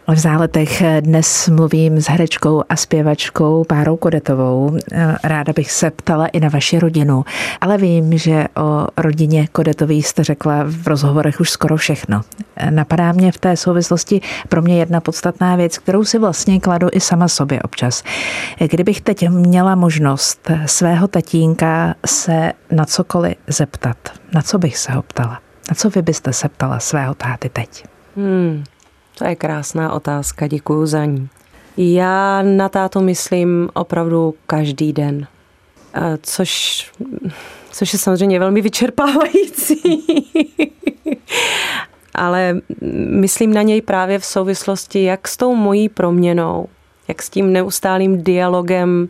V 0.07 0.19
záletech 0.19 0.83
dnes 0.99 1.49
mluvím 1.49 2.01
s 2.01 2.05
herečkou 2.05 2.63
a 2.69 2.75
zpěvačkou 2.75 3.63
Párou 3.63 3.97
Kodetovou. 3.97 4.77
Ráda 5.23 5.53
bych 5.53 5.71
se 5.71 5.91
ptala 5.91 6.27
i 6.27 6.39
na 6.39 6.49
vaši 6.49 6.79
rodinu, 6.79 7.25
ale 7.61 7.77
vím, 7.77 8.17
že 8.17 8.45
o 8.57 8.87
rodině 8.97 9.47
Kodetových 9.47 10.07
jste 10.07 10.23
řekla 10.23 10.63
v 10.65 10.87
rozhovorech 10.87 11.39
už 11.39 11.49
skoro 11.49 11.77
všechno. 11.77 12.21
Napadá 12.69 13.11
mě 13.11 13.31
v 13.31 13.37
té 13.37 13.57
souvislosti 13.57 14.21
pro 14.49 14.61
mě 14.61 14.79
jedna 14.79 15.01
podstatná 15.01 15.55
věc, 15.55 15.77
kterou 15.77 16.03
si 16.03 16.19
vlastně 16.19 16.59
kladu 16.59 16.87
i 16.91 16.99
sama 16.99 17.27
sobě 17.27 17.61
občas. 17.61 18.03
Kdybych 18.71 19.01
teď 19.01 19.29
měla 19.29 19.75
možnost 19.75 20.51
svého 20.65 21.07
tatínka 21.07 21.95
se 22.05 22.51
na 22.71 22.85
cokoliv 22.85 23.35
zeptat, 23.47 23.97
na 24.33 24.41
co 24.41 24.57
bych 24.57 24.77
se 24.77 24.91
ho 24.91 25.01
ptala? 25.01 25.39
Na 25.69 25.75
co 25.75 25.89
vy 25.89 26.01
byste 26.01 26.33
se 26.33 26.49
ptala 26.49 26.79
svého 26.79 27.13
táty 27.13 27.49
teď? 27.49 27.85
Hmm. 28.15 28.63
To 29.17 29.27
je 29.27 29.35
krásná 29.35 29.93
otázka, 29.93 30.47
děkuji 30.47 30.85
za 30.85 31.05
ní. 31.05 31.29
Já 31.77 32.41
na 32.41 32.69
táto 32.69 33.01
myslím 33.01 33.69
opravdu 33.73 34.35
každý 34.47 34.93
den, 34.93 35.27
což, 36.21 36.91
což 37.71 37.93
je 37.93 37.99
samozřejmě 37.99 38.39
velmi 38.39 38.61
vyčerpávající. 38.61 39.81
Ale 42.15 42.61
myslím 43.09 43.53
na 43.53 43.61
něj 43.61 43.81
právě 43.81 44.19
v 44.19 44.25
souvislosti 44.25 45.03
jak 45.03 45.27
s 45.27 45.37
tou 45.37 45.55
mojí 45.55 45.89
proměnou, 45.89 46.67
jak 47.07 47.21
s 47.21 47.29
tím 47.29 47.53
neustálým 47.53 48.23
dialogem, 48.23 49.09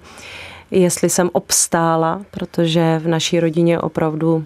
jestli 0.71 1.09
jsem 1.09 1.29
obstála, 1.33 2.21
protože 2.31 2.99
v 3.03 3.07
naší 3.07 3.39
rodině 3.39 3.79
opravdu 3.79 4.45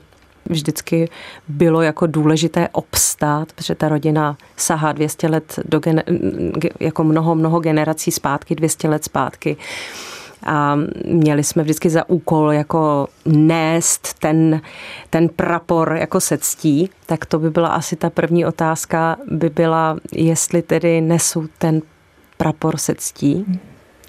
vždycky 0.49 1.09
bylo 1.47 1.81
jako 1.81 2.07
důležité 2.07 2.69
obstát, 2.71 3.53
protože 3.53 3.75
ta 3.75 3.89
rodina 3.89 4.37
sahá 4.57 4.91
200 4.91 5.27
let 5.27 5.59
do 5.65 5.79
gener- 5.79 6.03
jako 6.79 7.03
mnoho, 7.03 7.35
mnoho 7.35 7.59
generací 7.59 8.11
zpátky, 8.11 8.55
200 8.55 8.89
let 8.89 9.03
zpátky. 9.03 9.57
A 10.45 10.77
měli 11.05 11.43
jsme 11.43 11.63
vždycky 11.63 11.89
za 11.89 12.09
úkol 12.09 12.51
jako 12.51 13.07
nést 13.25 14.19
ten, 14.19 14.61
ten 15.09 15.29
prapor 15.29 15.97
jako 15.99 16.19
se 16.19 16.37
ctí, 16.37 16.89
tak 17.05 17.25
to 17.25 17.39
by 17.39 17.49
byla 17.49 17.67
asi 17.67 17.95
ta 17.95 18.09
první 18.09 18.45
otázka, 18.45 19.17
by 19.31 19.49
byla, 19.49 19.97
jestli 20.11 20.61
tedy 20.61 21.01
nesu 21.01 21.49
ten 21.57 21.81
prapor 22.37 22.77
se 22.77 22.95
ctí, 22.95 23.59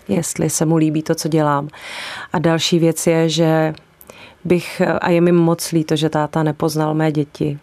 jestli 0.09 0.51
se 0.51 0.65
mu 0.65 0.77
líbí 0.77 1.03
to, 1.03 1.15
co 1.15 1.29
dělám. 1.29 1.69
A 2.33 2.39
další 2.39 2.79
věc 2.79 3.07
je, 3.07 3.29
že 3.29 3.75
bych, 4.45 4.83
a 5.01 5.11
je 5.11 5.21
mi 5.21 5.33
moc 5.33 5.73
líto, 5.73 5.97
že 5.97 6.09
táta 6.09 6.43
nepoznal 6.43 6.95
mé 6.95 7.13
děti 7.13 7.59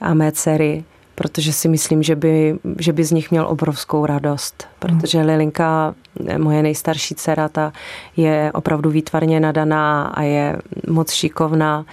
a 0.00 0.14
mé 0.14 0.32
dcery, 0.32 0.84
protože 1.14 1.52
si 1.52 1.68
myslím, 1.68 2.02
že 2.02 2.16
by, 2.16 2.58
že 2.78 2.92
by 2.92 3.04
z 3.04 3.10
nich 3.10 3.30
měl 3.30 3.46
obrovskou 3.46 4.06
radost. 4.06 4.68
Protože 4.78 5.22
Lilinka, 5.22 5.94
moje 6.38 6.62
nejstarší 6.62 7.14
dcera, 7.14 7.48
ta 7.48 7.72
je 8.16 8.50
opravdu 8.54 8.90
výtvarně 8.90 9.40
nadaná 9.40 10.06
a 10.14 10.22
je 10.22 10.56
moc 10.88 11.12
šikovná. 11.12 11.84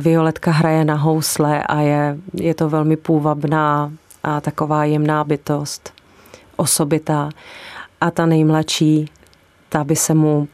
Violetka 0.00 0.50
hraje 0.50 0.84
na 0.84 0.94
housle 0.94 1.62
a 1.62 1.80
je, 1.80 2.16
je 2.34 2.54
to 2.54 2.68
velmi 2.68 2.96
půvabná 2.96 3.92
a 4.22 4.40
taková 4.40 4.84
jemná 4.84 5.24
bytost, 5.24 5.92
osobitá. 6.56 7.30
A 8.00 8.10
ta 8.10 8.26
nejmladší, 8.26 9.10
ta 9.68 9.84
by 9.84 9.96
se 9.96 10.14
mu 10.14 10.48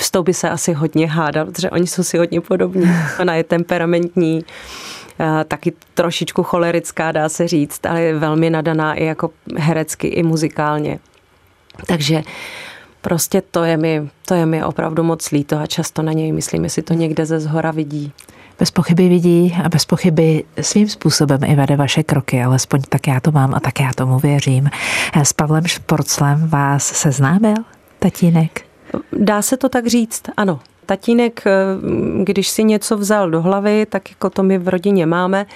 s 0.00 0.10
tou 0.10 0.22
by 0.22 0.34
se 0.34 0.50
asi 0.50 0.72
hodně 0.72 1.06
hádal, 1.06 1.46
protože 1.46 1.70
oni 1.70 1.86
jsou 1.86 2.02
si 2.02 2.18
hodně 2.18 2.40
podobní. 2.40 2.90
Ona 3.20 3.34
je 3.34 3.44
temperamentní, 3.44 4.44
taky 5.48 5.72
trošičku 5.94 6.42
cholerická, 6.42 7.12
dá 7.12 7.28
se 7.28 7.48
říct, 7.48 7.86
ale 7.86 8.02
je 8.02 8.18
velmi 8.18 8.50
nadaná 8.50 8.94
i 8.94 9.04
jako 9.04 9.30
herecky, 9.56 10.08
i 10.08 10.22
muzikálně. 10.22 10.98
Takže 11.86 12.22
prostě 13.00 13.42
to 13.50 13.64
je 13.64 13.76
mi, 13.76 14.08
to 14.26 14.34
je 14.34 14.46
mi 14.46 14.64
opravdu 14.64 15.02
moc 15.02 15.30
líto 15.30 15.58
a 15.58 15.66
často 15.66 16.02
na 16.02 16.12
něj 16.12 16.32
myslím, 16.32 16.64
jestli 16.64 16.82
to 16.82 16.94
někde 16.94 17.26
ze 17.26 17.40
zhora 17.40 17.70
vidí. 17.70 18.12
Bez 18.58 18.70
pochyby 18.70 19.08
vidí 19.08 19.56
a 19.64 19.68
bez 19.68 19.84
pochyby 19.84 20.44
svým 20.60 20.88
způsobem 20.88 21.44
i 21.44 21.54
vede 21.54 21.76
vaše 21.76 22.02
kroky, 22.02 22.42
alespoň 22.42 22.80
tak 22.88 23.06
já 23.06 23.20
to 23.20 23.32
mám 23.32 23.54
a 23.54 23.60
tak 23.60 23.80
já 23.80 23.90
tomu 23.92 24.18
věřím. 24.18 24.70
S 25.22 25.32
Pavlem 25.32 25.66
Šporclem 25.66 26.48
vás 26.48 26.86
seznámil 26.86 27.56
tatínek? 27.98 28.67
Dá 29.12 29.42
se 29.42 29.56
to 29.56 29.68
tak 29.68 29.86
říct, 29.86 30.22
ano. 30.36 30.60
Tatínek, 30.86 31.46
eh, 31.46 31.52
když 32.24 32.48
si 32.48 32.64
něco 32.64 32.96
vzal 32.96 33.30
do 33.30 33.42
hlavy, 33.42 33.86
tak 33.86 34.10
jako 34.10 34.30
to 34.30 34.42
my 34.42 34.58
v 34.58 34.68
rodině 34.68 35.06
máme, 35.06 35.46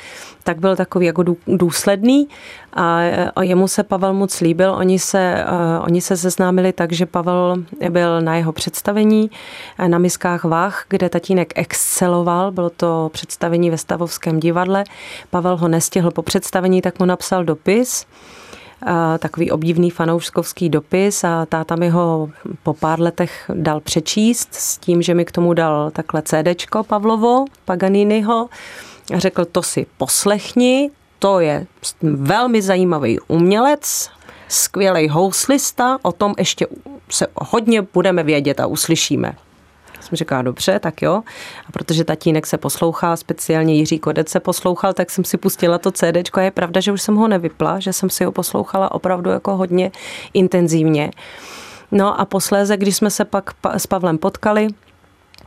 tak 0.42 0.58
byl 0.58 0.76
takový 0.76 1.06
jako 1.06 1.24
důsledný 1.46 2.28
a 2.72 3.00
jemu 3.40 3.68
se 3.68 3.82
Pavel 3.82 4.14
moc 4.14 4.40
líbil. 4.40 4.74
Oni 4.74 4.98
se, 4.98 5.18
eh, 5.18 5.80
oni 5.80 6.00
se 6.00 6.16
seznámili 6.16 6.72
tak, 6.72 6.92
že 6.92 7.06
Pavel 7.06 7.56
byl 7.90 8.20
na 8.20 8.36
jeho 8.36 8.52
představení 8.52 9.30
eh, 9.78 9.88
na 9.88 9.98
Miskách 9.98 10.44
Vách, 10.44 10.84
kde 10.88 11.08
tatínek 11.08 11.52
exceloval. 11.56 12.52
Bylo 12.52 12.70
to 12.70 13.10
představení 13.12 13.70
ve 13.70 13.78
Stavovském 13.78 14.40
divadle. 14.40 14.84
Pavel 15.30 15.56
ho 15.56 15.68
nestihl 15.68 16.10
po 16.10 16.22
představení, 16.22 16.82
tak 16.82 16.98
mu 16.98 17.04
napsal 17.04 17.44
dopis 17.44 18.06
takový 19.18 19.50
obdivný 19.50 19.90
fanouškovský 19.90 20.68
dopis 20.68 21.24
a 21.24 21.46
táta 21.46 21.76
mi 21.76 21.88
ho 21.88 22.30
po 22.62 22.74
pár 22.74 23.00
letech 23.00 23.50
dal 23.54 23.80
přečíst 23.80 24.54
s 24.54 24.78
tím, 24.78 25.02
že 25.02 25.14
mi 25.14 25.24
k 25.24 25.32
tomu 25.32 25.54
dal 25.54 25.90
takhle 25.90 26.22
CDčko 26.22 26.84
Pavlovo, 26.84 27.44
Paganiniho 27.64 28.48
a 29.14 29.18
řekl, 29.18 29.44
to 29.44 29.62
si 29.62 29.86
poslechni, 29.98 30.90
to 31.18 31.40
je 31.40 31.66
velmi 32.02 32.62
zajímavý 32.62 33.20
umělec, 33.28 34.10
skvělý 34.48 35.08
houslista, 35.08 35.98
o 36.02 36.12
tom 36.12 36.34
ještě 36.38 36.66
se 37.10 37.26
hodně 37.34 37.82
budeme 37.82 38.22
vědět 38.22 38.60
a 38.60 38.66
uslyšíme 38.66 39.34
jsem 40.12 40.16
říkala, 40.16 40.42
dobře, 40.42 40.78
tak 40.78 41.02
jo. 41.02 41.22
A 41.68 41.72
protože 41.72 42.04
tatínek 42.04 42.46
se 42.46 42.58
poslouchá, 42.58 43.16
speciálně 43.16 43.74
Jiří 43.74 43.98
Kodec 43.98 44.28
se 44.28 44.40
poslouchal, 44.40 44.92
tak 44.92 45.10
jsem 45.10 45.24
si 45.24 45.36
pustila 45.36 45.78
to 45.78 45.92
CD. 45.92 46.28
A 46.32 46.40
je 46.40 46.50
pravda, 46.50 46.80
že 46.80 46.92
už 46.92 47.02
jsem 47.02 47.16
ho 47.16 47.28
nevypla, 47.28 47.80
že 47.80 47.92
jsem 47.92 48.10
si 48.10 48.24
ho 48.24 48.32
poslouchala 48.32 48.92
opravdu 48.92 49.30
jako 49.30 49.56
hodně 49.56 49.90
intenzivně. 50.34 51.10
No 51.92 52.20
a 52.20 52.24
posléze, 52.24 52.76
když 52.76 52.96
jsme 52.96 53.10
se 53.10 53.24
pak 53.24 53.50
s 53.76 53.86
Pavlem 53.86 54.18
potkali, 54.18 54.68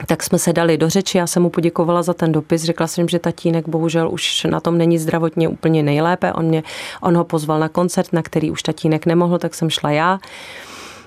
tak 0.07 0.23
jsme 0.23 0.39
se 0.39 0.53
dali 0.53 0.77
do 0.77 0.89
řeči, 0.89 1.17
já 1.17 1.27
jsem 1.27 1.43
mu 1.43 1.49
poděkovala 1.49 2.03
za 2.03 2.13
ten 2.13 2.31
dopis, 2.31 2.63
řekla 2.63 2.87
jsem, 2.87 3.09
že 3.09 3.19
tatínek 3.19 3.69
bohužel 3.69 4.09
už 4.11 4.43
na 4.43 4.59
tom 4.59 4.77
není 4.77 4.97
zdravotně 4.97 5.47
úplně 5.47 5.83
nejlépe, 5.83 6.33
on, 6.33 6.45
mě, 6.45 6.63
on 7.01 7.17
ho 7.17 7.23
pozval 7.23 7.59
na 7.59 7.69
koncert, 7.69 8.13
na 8.13 8.21
který 8.21 8.51
už 8.51 8.63
tatínek 8.63 9.05
nemohl, 9.05 9.39
tak 9.39 9.55
jsem 9.55 9.69
šla 9.69 9.91
já. 9.91 10.19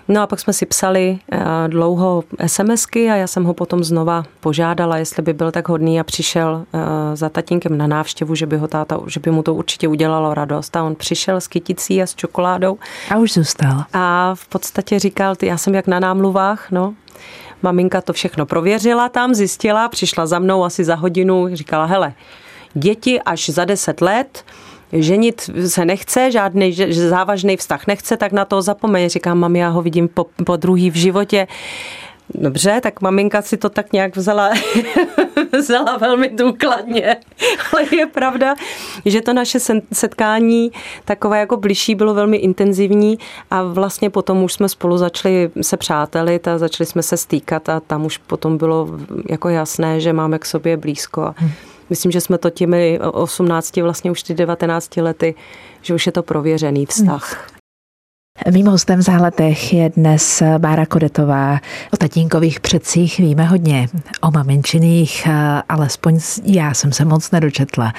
No 0.08 0.22
a 0.22 0.26
pak 0.26 0.40
jsme 0.40 0.52
si 0.52 0.66
psali 0.66 1.18
eh, 1.32 1.38
dlouho 1.68 2.24
SMSky 2.46 3.10
a 3.10 3.14
já 3.14 3.26
jsem 3.26 3.44
ho 3.44 3.54
potom 3.54 3.84
znova 3.84 4.24
požádala, 4.40 4.96
jestli 4.96 5.22
by 5.22 5.32
byl 5.32 5.52
tak 5.52 5.68
hodný 5.68 6.00
a 6.00 6.04
přišel 6.04 6.64
eh, 6.72 7.16
za 7.16 7.28
tatínkem 7.28 7.78
na 7.78 7.86
návštěvu, 7.86 8.34
že 8.34 8.46
by, 8.46 8.56
ho 8.56 8.68
táta, 8.68 9.00
že 9.06 9.20
by 9.20 9.30
mu 9.30 9.42
to 9.42 9.54
určitě 9.54 9.88
udělalo 9.88 10.34
radost. 10.34 10.76
A 10.76 10.82
on 10.82 10.94
přišel 10.94 11.40
s 11.40 11.48
kyticí 11.48 12.02
a 12.02 12.06
s 12.06 12.14
čokoládou. 12.14 12.78
A 13.10 13.16
už 13.16 13.32
zůstal. 13.32 13.84
A 13.92 14.34
v 14.34 14.48
podstatě 14.48 14.98
říkal, 14.98 15.34
já 15.42 15.56
jsem 15.56 15.74
jak 15.74 15.86
na 15.86 16.00
námluvách, 16.00 16.70
no, 16.70 16.94
Maminka 17.62 18.00
to 18.00 18.12
všechno 18.12 18.46
prověřila 18.46 19.08
tam, 19.08 19.34
zjistila, 19.34 19.88
přišla 19.88 20.26
za 20.26 20.38
mnou 20.38 20.64
asi 20.64 20.84
za 20.84 20.94
hodinu, 20.94 21.48
říkala, 21.52 21.84
hele, 21.84 22.12
děti 22.74 23.22
až 23.22 23.50
za 23.50 23.64
deset 23.64 24.00
let, 24.00 24.44
ženit 24.92 25.50
se 25.66 25.84
nechce, 25.84 26.30
žádný 26.30 26.72
závažný 26.90 27.56
vztah 27.56 27.86
nechce, 27.86 28.16
tak 28.16 28.32
na 28.32 28.44
to 28.44 28.62
zapomeň. 28.62 29.08
Říkám, 29.08 29.38
mami, 29.38 29.58
já 29.58 29.68
ho 29.68 29.82
vidím 29.82 30.08
po, 30.08 30.26
po 30.44 30.56
druhý 30.56 30.90
v 30.90 30.96
životě. 30.96 31.46
Dobře, 32.34 32.80
tak 32.82 33.00
maminka 33.00 33.42
si 33.42 33.56
to 33.56 33.68
tak 33.68 33.92
nějak 33.92 34.16
vzala, 34.16 34.50
vzala 35.58 35.96
velmi 35.96 36.28
důkladně. 36.28 37.16
Ale 37.72 37.96
je 37.96 38.06
pravda, 38.06 38.54
že 39.04 39.20
to 39.20 39.32
naše 39.32 39.58
setkání 39.92 40.72
takové 41.04 41.40
jako 41.40 41.56
bližší 41.56 41.94
bylo 41.94 42.14
velmi 42.14 42.36
intenzivní 42.36 43.18
a 43.50 43.62
vlastně 43.62 44.10
potom 44.10 44.42
už 44.42 44.52
jsme 44.52 44.68
spolu 44.68 44.98
začali 44.98 45.50
se 45.62 45.76
přátelit 45.76 46.48
a 46.48 46.58
začali 46.58 46.86
jsme 46.86 47.02
se 47.02 47.16
stýkat 47.16 47.68
a 47.68 47.80
tam 47.80 48.04
už 48.04 48.18
potom 48.18 48.58
bylo 48.58 48.88
jako 49.28 49.48
jasné, 49.48 50.00
že 50.00 50.12
máme 50.12 50.38
k 50.38 50.46
sobě 50.46 50.76
blízko. 50.76 51.34
Hmm 51.36 51.50
myslím, 51.90 52.12
že 52.12 52.20
jsme 52.20 52.38
to 52.38 52.50
těmi 52.50 52.98
18, 53.12 53.76
vlastně 53.76 54.10
už 54.10 54.22
ty 54.22 54.34
19 54.34 54.96
lety, 54.96 55.34
že 55.82 55.94
už 55.94 56.06
je 56.06 56.12
to 56.12 56.22
prověřený 56.22 56.86
vztah. 56.86 57.46
Mým 58.50 58.66
hostem 58.66 58.98
v 58.98 59.02
záletech 59.02 59.72
je 59.72 59.90
dnes 59.90 60.42
Bára 60.58 60.86
Kodetová. 60.86 61.60
O 61.92 61.96
tatínkových 61.96 62.60
předcích 62.60 63.18
víme 63.18 63.44
hodně, 63.44 63.88
o 64.20 64.30
maminčiných, 64.30 65.28
alespoň 65.68 66.20
já 66.44 66.74
jsem 66.74 66.92
se 66.92 67.04
moc 67.04 67.30
nedočetla. 67.30 67.92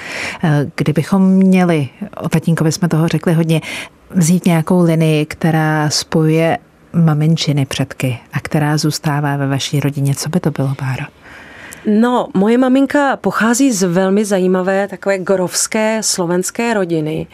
Kdybychom 0.76 1.28
měli, 1.28 1.88
o 2.16 2.28
tatínkovi 2.28 2.72
jsme 2.72 2.88
toho 2.88 3.08
řekli 3.08 3.32
hodně, 3.32 3.60
vzít 4.10 4.46
nějakou 4.46 4.82
linii, 4.82 5.26
která 5.26 5.90
spojuje 5.90 6.58
maminčiny 6.92 7.66
předky 7.66 8.18
a 8.32 8.40
která 8.40 8.76
zůstává 8.76 9.36
ve 9.36 9.46
vaší 9.46 9.80
rodině, 9.80 10.14
co 10.14 10.28
by 10.28 10.40
to 10.40 10.50
bylo, 10.50 10.74
Bára? 10.80 11.06
No, 11.92 12.28
moje 12.34 12.58
maminka 12.58 13.16
pochází 13.16 13.72
z 13.72 13.82
velmi 13.82 14.24
zajímavé 14.24 14.88
takové 14.88 15.18
gorovské 15.18 16.02
slovenské 16.02 16.74
rodiny, 16.74 17.26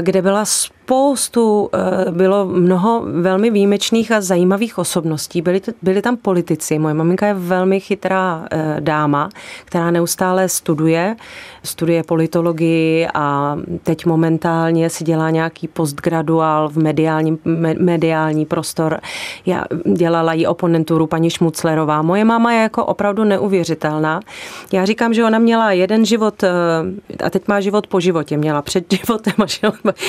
kde 0.00 0.22
byla 0.22 0.44
spoustu, 0.88 1.70
eh, 1.72 2.10
bylo 2.10 2.46
mnoho 2.46 3.02
velmi 3.20 3.50
výjimečných 3.50 4.12
a 4.12 4.20
zajímavých 4.20 4.78
osobností. 4.78 5.42
Byli, 5.42 5.60
byli 5.82 6.02
tam 6.02 6.16
politici. 6.16 6.78
Moje 6.78 6.94
maminka 6.94 7.26
je 7.26 7.34
velmi 7.34 7.80
chytrá 7.80 8.44
eh, 8.50 8.76
dáma, 8.80 9.28
která 9.64 9.90
neustále 9.90 10.48
studuje, 10.48 11.16
studuje 11.62 12.02
politologii 12.02 13.08
a 13.14 13.56
teď 13.82 14.06
momentálně 14.06 14.90
si 14.90 15.04
dělá 15.04 15.30
nějaký 15.30 15.68
postgraduál 15.68 16.68
v 16.68 16.76
mediální, 16.76 17.38
mediální 17.78 18.46
prostor. 18.46 19.00
Já 19.46 19.64
dělala 19.92 20.32
jí 20.32 20.46
oponenturu 20.46 21.06
paní 21.06 21.30
Šmuclerová. 21.30 22.02
Moje 22.02 22.24
máma 22.24 22.52
je 22.52 22.62
jako 22.62 22.84
opravdu 22.84 23.24
neuvěřitelná. 23.24 24.20
Já 24.72 24.84
říkám, 24.84 25.14
že 25.14 25.24
ona 25.24 25.38
měla 25.38 25.72
jeden 25.72 26.04
život 26.04 26.42
eh, 26.42 26.48
a 27.24 27.30
teď 27.30 27.48
má 27.48 27.60
život 27.60 27.86
po 27.86 28.00
životě. 28.00 28.36
Měla 28.36 28.62
před 28.62 28.84
životem 28.92 29.34
a 29.38 29.46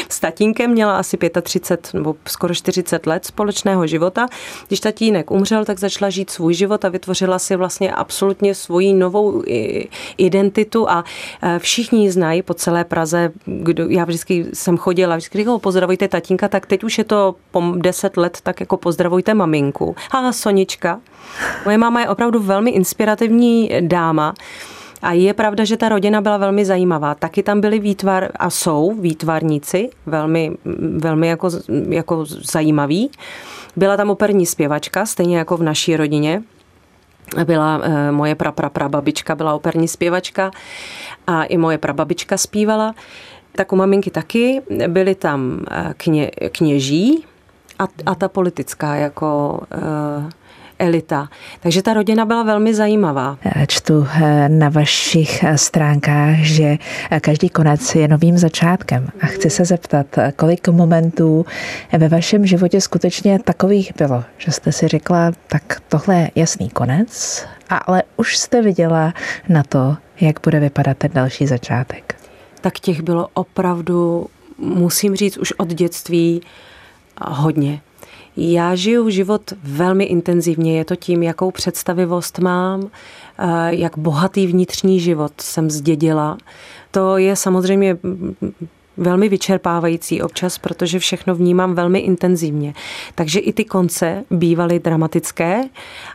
s 0.10 0.20
tatínkem 0.20 0.69
měla 0.70 0.98
asi 0.98 1.18
35 1.42 1.94
nebo 1.94 2.16
skoro 2.28 2.54
40 2.54 3.06
let 3.06 3.26
společného 3.26 3.88
života. 3.88 4.28
Když 4.68 4.80
tatínek 4.80 5.32
umřel, 5.32 5.66
tak 5.66 5.80
začala 5.80 6.10
žít 6.10 6.30
svůj 6.30 6.54
život 6.54 6.86
a 6.86 6.90
vytvořila 6.90 7.40
si 7.40 7.56
vlastně 7.56 7.92
absolutně 7.92 8.56
svoji 8.56 8.94
novou 8.94 9.44
identitu 10.18 10.90
a 10.90 11.04
e, 11.42 11.60
všichni 11.60 12.12
znají 12.12 12.42
po 12.42 12.54
celé 12.54 12.84
Praze. 12.84 13.32
Kdo, 13.46 13.90
já 13.90 14.06
vždycky 14.06 14.46
jsem 14.54 14.78
chodila, 14.78 15.16
vždycky 15.16 15.38
říkala, 15.38 15.60
pozdravujte 15.60 16.08
tatínka, 16.08 16.48
tak 16.48 16.66
teď 16.66 16.84
už 16.84 16.98
je 16.98 17.04
to 17.04 17.36
po 17.52 17.64
10 17.76 18.18
let, 18.18 18.38
tak 18.44 18.60
jako 18.60 18.78
pozdravujte 18.78 19.34
maminku. 19.34 19.96
A 20.12 20.32
Sonička. 20.32 21.00
Moje 21.66 21.78
máma 21.78 22.02
je 22.02 22.10
opravdu 22.10 22.40
velmi 22.40 22.72
inspirativní 22.72 23.72
dáma. 23.82 24.34
A 25.02 25.14
je 25.14 25.34
pravda, 25.34 25.64
že 25.64 25.78
ta 25.78 25.90
rodina 25.90 26.22
byla 26.22 26.38
velmi 26.38 26.66
zajímavá. 26.66 27.16
Taky 27.16 27.44
tam 27.44 27.62
byli 27.62 27.80
výtvar 27.80 28.32
a 28.36 28.50
jsou 28.50 28.94
výtvarníci, 29.00 29.90
velmi, 30.06 30.52
velmi 30.98 31.28
jako, 31.28 31.50
jako 31.90 32.26
zajímaví. 32.26 33.12
Byla 33.76 33.98
tam 33.98 34.10
operní 34.10 34.46
zpěvačka, 34.46 35.06
stejně 35.06 35.38
jako 35.38 35.58
v 35.58 35.64
naší 35.64 35.98
rodině. 35.98 36.44
Byla 37.46 37.82
e, 37.84 38.12
moje 38.12 38.36
pra, 38.36 38.52
pra, 38.52 38.70
pra 38.70 38.90
babička 38.90 39.36
byla 39.36 39.54
operní 39.54 39.88
zpěvačka 39.88 40.52
a 41.28 41.44
i 41.44 41.58
moje 41.58 41.78
prababička 41.78 42.38
zpívala. 42.38 42.96
Tak 43.52 43.74
u 43.74 43.76
maminky 43.76 44.12
taky. 44.12 44.62
Byli 44.88 45.16
tam 45.16 45.60
eh, 45.72 45.94
kně, 45.98 46.32
kněží 46.52 47.26
a, 47.80 47.88
a 48.06 48.16
ta 48.16 48.28
politická 48.28 48.96
jako 48.96 49.60
e, 49.72 49.80
elita. 50.80 51.30
Takže 51.60 51.82
ta 51.82 51.94
rodina 51.94 52.26
byla 52.26 52.44
velmi 52.44 52.74
zajímavá. 52.74 53.38
Čtu 53.68 54.08
eh, 54.12 54.50
na 54.50 54.70
vašich 54.70 55.44
eh, 55.44 55.58
stránkách, 55.58 56.36
že 56.36 56.78
eh, 57.12 57.20
každý 57.20 57.50
konec 57.50 57.96
je 57.96 58.08
novým 58.08 58.38
začátkem. 58.38 59.08
A 59.22 59.26
chci 59.26 59.50
se 59.50 59.66
zeptat, 59.66 60.08
kolik 60.36 60.68
momentů 60.68 61.46
ve 61.98 62.10
vašem 62.10 62.46
životě 62.46 62.82
skutečně 62.82 63.40
takových 63.40 63.92
bylo, 63.98 64.24
že 64.38 64.52
jste 64.52 64.72
si 64.72 64.88
řekla, 64.88 65.32
tak 65.48 65.82
tohle 65.88 66.16
je 66.16 66.32
jasný 66.36 66.70
konec, 66.70 67.46
ale 67.70 68.04
už 68.18 68.38
jste 68.38 68.62
viděla 68.62 69.14
na 69.50 69.64
to, 69.64 69.98
jak 70.22 70.40
bude 70.44 70.60
vypadat 70.60 70.98
ten 70.98 71.12
další 71.14 71.48
začátek. 71.48 72.16
Tak 72.62 72.80
těch 72.80 73.02
bylo 73.02 73.28
opravdu, 73.34 74.28
musím 74.58 75.16
říct, 75.16 75.38
už 75.38 75.52
od 75.52 75.68
dětství 75.68 76.42
hodně. 77.28 77.82
Já 78.38 78.76
žiju 78.76 79.10
život 79.10 79.54
velmi 79.64 80.04
intenzivně, 80.04 80.78
je 80.78 80.86
to 80.86 80.96
tím, 80.96 81.24
jakou 81.24 81.52
představivost 81.52 82.40
mám, 82.40 82.90
eh, 83.40 83.76
jak 83.76 83.98
bohatý 83.98 84.48
vnitřní 84.48 85.00
život 85.00 85.32
jsem 85.42 85.70
zdědila. 85.70 86.38
To 86.92 87.18
je 87.18 87.36
samozřejmě 87.36 87.98
velmi 88.98 89.30
vyčerpávající 89.30 90.22
občas, 90.22 90.58
protože 90.58 91.00
všechno 91.00 91.36
vnímám 91.36 91.76
velmi 91.76 92.00
intenzivně. 92.00 92.74
Takže 93.16 93.40
i 93.40 93.54
ty 93.54 93.66
konce 93.66 94.24
bývaly 94.32 94.80
dramatické 94.80 95.62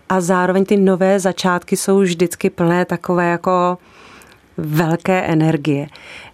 a 0.08 0.20
zároveň 0.20 0.64
ty 0.64 0.76
nové 0.76 1.20
začátky 1.20 1.76
jsou 1.76 2.00
vždycky 2.00 2.50
plné 2.50 2.84
takové 2.84 3.30
jako 3.30 3.78
velké 4.56 5.20
energie. 5.20 5.86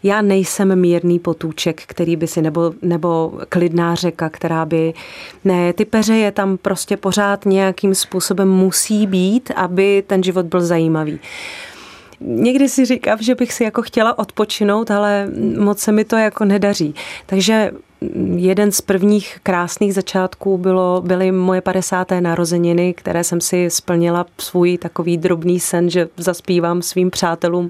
Já 0.02 0.22
nejsem 0.22 0.80
mírný 0.80 1.18
potůček, 1.18 1.82
který 1.86 2.16
by 2.16 2.26
si, 2.26 2.42
nebo, 2.42 2.72
nebo 2.82 3.32
klidná 3.48 3.94
řeka, 3.94 4.28
která 4.28 4.64
by, 4.64 4.94
ne, 5.44 5.72
ty 5.72 5.84
peřeje 5.84 6.32
tam 6.32 6.56
prostě 6.56 6.96
pořád 6.96 7.46
nějakým 7.46 7.94
způsobem 7.94 8.48
musí 8.48 9.06
být, 9.06 9.50
aby 9.56 10.04
ten 10.06 10.22
život 10.22 10.46
byl 10.46 10.60
zajímavý. 10.60 11.20
Někdy 12.20 12.68
si 12.68 12.84
říkám, 12.84 13.18
že 13.22 13.34
bych 13.34 13.52
si 13.52 13.64
jako 13.64 13.82
chtěla 13.82 14.18
odpočinout, 14.18 14.90
ale 14.90 15.28
moc 15.58 15.78
se 15.78 15.92
mi 15.92 16.04
to 16.04 16.16
jako 16.16 16.44
nedaří. 16.44 16.94
Takže 17.26 17.70
jeden 18.36 18.72
z 18.72 18.80
prvních 18.80 19.38
krásných 19.42 19.94
začátků 19.94 20.58
bylo, 20.58 21.02
byly 21.06 21.32
moje 21.32 21.60
50. 21.60 22.10
narozeniny, 22.20 22.94
které 22.94 23.24
jsem 23.24 23.40
si 23.40 23.70
splnila 23.70 24.26
svůj 24.38 24.78
takový 24.78 25.16
drobný 25.16 25.60
sen, 25.60 25.90
že 25.90 26.08
zaspívám 26.16 26.82
svým 26.82 27.10
přátelům 27.10 27.68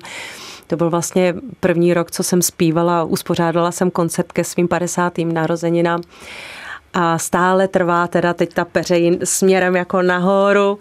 to 0.71 0.77
byl 0.77 0.91
vlastně 0.91 1.35
první 1.61 1.95
rok, 1.95 2.11
co 2.11 2.23
jsem 2.23 2.43
zpívala. 2.43 3.05
Uspořádala 3.05 3.73
jsem 3.73 3.91
koncert 3.91 4.33
ke 4.33 4.45
svým 4.45 4.69
50. 4.69 5.19
narozeninám. 5.19 6.03
A 6.94 7.18
stále 7.18 7.68
trvá 7.68 8.07
teda 8.07 8.35
teď 8.35 8.55
ta 8.55 8.64
peřejin 8.64 9.18
směrem 9.24 9.76
jako 9.76 10.03
nahoru, 10.03 10.79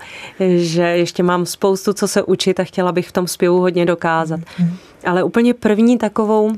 že 0.55 0.81
ještě 0.81 1.23
mám 1.23 1.45
spoustu 1.45 1.93
co 1.93 2.07
se 2.07 2.23
učit 2.23 2.59
a 2.59 2.63
chtěla 2.63 2.91
bych 2.91 3.09
v 3.09 3.11
tom 3.11 3.27
zpěvu 3.27 3.59
hodně 3.59 3.85
dokázat. 3.85 4.39
Ale 5.05 5.23
úplně 5.23 5.53
první 5.53 5.97
takovou 5.97 6.51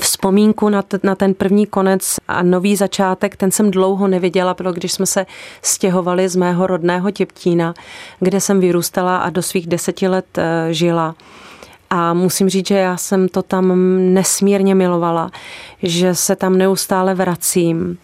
vzpomínku 0.00 0.68
na, 0.68 0.82
t- 0.82 1.00
na 1.02 1.14
ten 1.14 1.34
první 1.34 1.66
konec 1.66 2.16
a 2.28 2.42
nový 2.42 2.76
začátek, 2.76 3.36
ten 3.36 3.50
jsem 3.50 3.70
dlouho 3.70 4.08
neviděla, 4.08 4.54
bylo 4.54 4.72
když 4.72 4.92
jsme 4.92 5.06
se 5.06 5.26
stěhovali 5.62 6.28
z 6.28 6.36
mého 6.36 6.66
rodného 6.66 7.10
Těptína, 7.10 7.74
kde 8.20 8.40
jsem 8.40 8.60
vyrůstala 8.60 9.16
a 9.16 9.30
do 9.30 9.42
svých 9.42 9.66
deseti 9.66 10.08
let 10.08 10.38
eh, 10.38 10.68
žila. 10.70 11.14
A 11.90 12.14
musím 12.14 12.48
říct, 12.48 12.68
že 12.68 12.74
já 12.74 12.96
jsem 12.96 13.28
to 13.28 13.42
tam 13.42 13.72
nesmírně 14.14 14.74
milovala, 14.74 15.30
že 15.82 16.14
se 16.14 16.36
tam 16.36 16.58
neustále 16.58 17.14
vracím. 17.14 17.98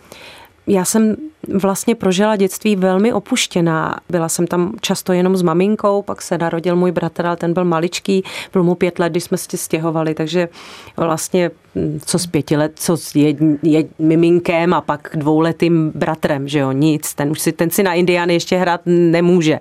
Já 0.66 0.84
jsem 0.84 1.16
vlastně 1.48 1.94
prožila 1.94 2.36
dětství 2.36 2.76
velmi 2.76 3.12
opuštěná. 3.12 4.00
Byla 4.08 4.28
jsem 4.28 4.46
tam 4.46 4.72
často 4.80 5.12
jenom 5.12 5.36
s 5.36 5.42
maminkou, 5.42 6.02
pak 6.02 6.22
se 6.22 6.38
narodil 6.38 6.76
můj 6.76 6.92
bratr, 6.92 7.26
ale 7.26 7.36
ten 7.36 7.52
byl 7.52 7.64
maličký, 7.64 8.24
byl 8.52 8.62
mu 8.62 8.74
pět 8.74 8.98
let, 8.98 9.10
když 9.10 9.24
jsme 9.24 9.36
se 9.36 9.56
stěhovali, 9.56 10.14
takže 10.14 10.48
vlastně 10.96 11.50
hm, 11.74 12.00
co 12.06 12.18
s 12.18 12.26
pěti 12.26 12.56
let, 12.56 12.72
co 12.74 12.96
s 12.96 13.14
jed, 13.14 13.36
jed, 13.62 13.86
miminkem 13.98 14.74
a 14.74 14.80
pak 14.80 15.08
dvouletým 15.14 15.92
bratrem, 15.94 16.48
že 16.48 16.58
jo, 16.58 16.72
nic, 16.72 17.14
ten 17.14 17.30
už 17.30 17.40
si, 17.40 17.52
ten 17.52 17.70
si 17.70 17.82
na 17.82 17.94
Indiány 17.94 18.34
ještě 18.34 18.56
hrát 18.56 18.80
nemůže. 18.86 19.60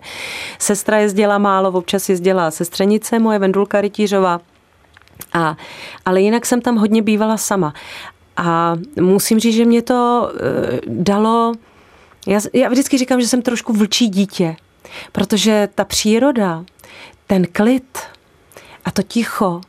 Sestra 0.59 0.97
jezdila 0.97 1.37
málo, 1.37 1.71
občas 1.71 2.09
jezdila 2.09 2.51
sestřenice, 2.51 3.19
moje 3.19 3.39
Vendulka 3.39 3.81
Rytířová, 3.81 4.39
a, 5.33 5.57
ale 6.05 6.21
jinak 6.21 6.45
jsem 6.45 6.61
tam 6.61 6.75
hodně 6.75 7.01
bývala 7.01 7.37
sama. 7.37 7.73
A 8.38 8.76
musím 9.02 9.39
říct, 9.39 9.56
že 9.56 9.65
mě 9.65 9.82
to 9.82 10.32
eh, 10.36 10.80
dalo, 10.88 11.54
já, 12.28 12.39
já 12.54 12.69
vždycky 12.69 12.98
říkám, 12.98 13.22
že 13.22 13.28
jsem 13.28 13.41
trošku 13.41 13.74
vlčí 13.74 14.08
dítě, 14.08 14.56
protože 15.12 15.69
ta 15.76 15.86
příroda, 15.86 16.65
ten 17.28 17.48
klid 17.52 18.00
a 18.86 18.91
to 18.91 19.04
ticho 19.04 19.62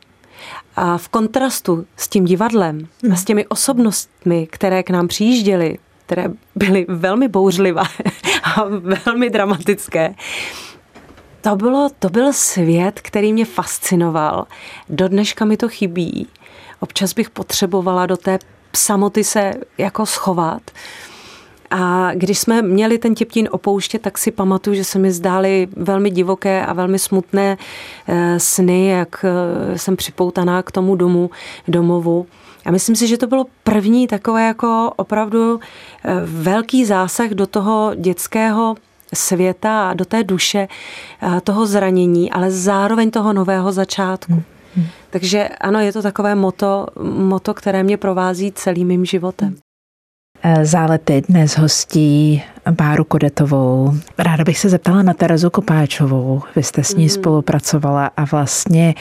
a 0.75 0.97
v 0.97 1.07
kontrastu 1.07 1.85
s 1.97 2.07
tím 2.07 2.25
divadlem 2.25 2.87
a 3.11 3.15
s 3.15 3.23
těmi 3.23 3.47
osobnostmi, 3.47 4.47
které 4.51 4.83
k 4.83 4.89
nám 4.89 5.07
přijížděly, 5.07 5.77
které 6.05 6.31
byly 6.55 6.85
velmi 6.89 7.27
bouřlivé 7.27 7.81
a 8.43 8.63
velmi 8.63 9.29
dramatické, 9.29 10.15
to, 11.41 11.55
bylo, 11.55 11.89
to 11.99 12.09
byl 12.09 12.33
svět, 12.33 12.99
který 13.01 13.33
mě 13.33 13.45
fascinoval. 13.45 14.47
Do 14.89 15.07
dneška 15.07 15.45
mi 15.45 15.57
to 15.57 15.69
chybí. 15.69 16.27
Občas 16.79 17.13
bych 17.13 17.29
potřebovala 17.29 18.05
do 18.05 18.17
té 18.17 18.39
samoty 18.75 19.23
se 19.23 19.53
jako 19.77 20.05
schovat. 20.05 20.61
A 21.71 22.11
když 22.13 22.39
jsme 22.39 22.61
měli 22.61 22.97
ten 22.97 23.15
Těptín 23.15 23.49
opouštět, 23.51 24.01
tak 24.01 24.17
si 24.17 24.31
pamatuju, 24.31 24.75
že 24.75 24.83
se 24.83 24.99
mi 24.99 25.11
zdály 25.11 25.67
velmi 25.75 26.09
divoké 26.09 26.65
a 26.65 26.73
velmi 26.73 26.99
smutné 26.99 27.57
eh, 28.07 28.39
sny, 28.39 28.87
jak 28.87 29.25
eh, 29.25 29.77
jsem 29.77 29.95
připoutaná 29.95 30.63
k 30.63 30.71
tomu 30.71 30.95
domu, 30.95 31.29
domovu. 31.67 32.27
A 32.65 32.71
myslím 32.71 32.95
si, 32.95 33.07
že 33.07 33.17
to 33.17 33.27
bylo 33.27 33.45
první 33.63 34.07
takové 34.07 34.47
jako 34.47 34.91
opravdu 34.95 35.59
eh, 35.59 36.13
velký 36.25 36.85
zásah 36.85 37.29
do 37.29 37.47
toho 37.47 37.91
dětského 37.95 38.75
světa 39.13 39.89
a 39.89 39.93
do 39.93 40.05
té 40.05 40.23
duše 40.23 40.67
toho 41.43 41.65
zranění, 41.65 42.31
ale 42.31 42.51
zároveň 42.51 43.11
toho 43.11 43.33
nového 43.33 43.71
začátku. 43.71 44.33
Hmm. 44.33 44.54
Takže 45.09 45.47
ano, 45.47 45.79
je 45.79 45.93
to 45.93 46.01
takové 46.01 46.35
moto, 46.35 46.87
moto, 47.03 47.53
které 47.53 47.83
mě 47.83 47.97
provází 47.97 48.51
celým 48.51 48.87
mým 48.87 49.05
životem. 49.05 49.55
Eh, 50.47 50.65
zálety 50.65 51.21
dnes 51.27 51.57
hostí 51.57 52.43
Báru 52.71 53.03
Kodetovou. 53.03 53.93
Ráda 54.17 54.43
bych 54.43 54.59
se 54.59 54.69
zeptala 54.69 55.01
na 55.01 55.13
Terezu 55.13 55.49
Kopáčovou. 55.49 56.41
Vy 56.55 56.63
jste 56.63 56.83
s 56.83 56.95
ní 56.95 57.03
mm. 57.03 57.09
spolupracovala 57.09 58.11
a 58.17 58.25
vlastně 58.25 58.95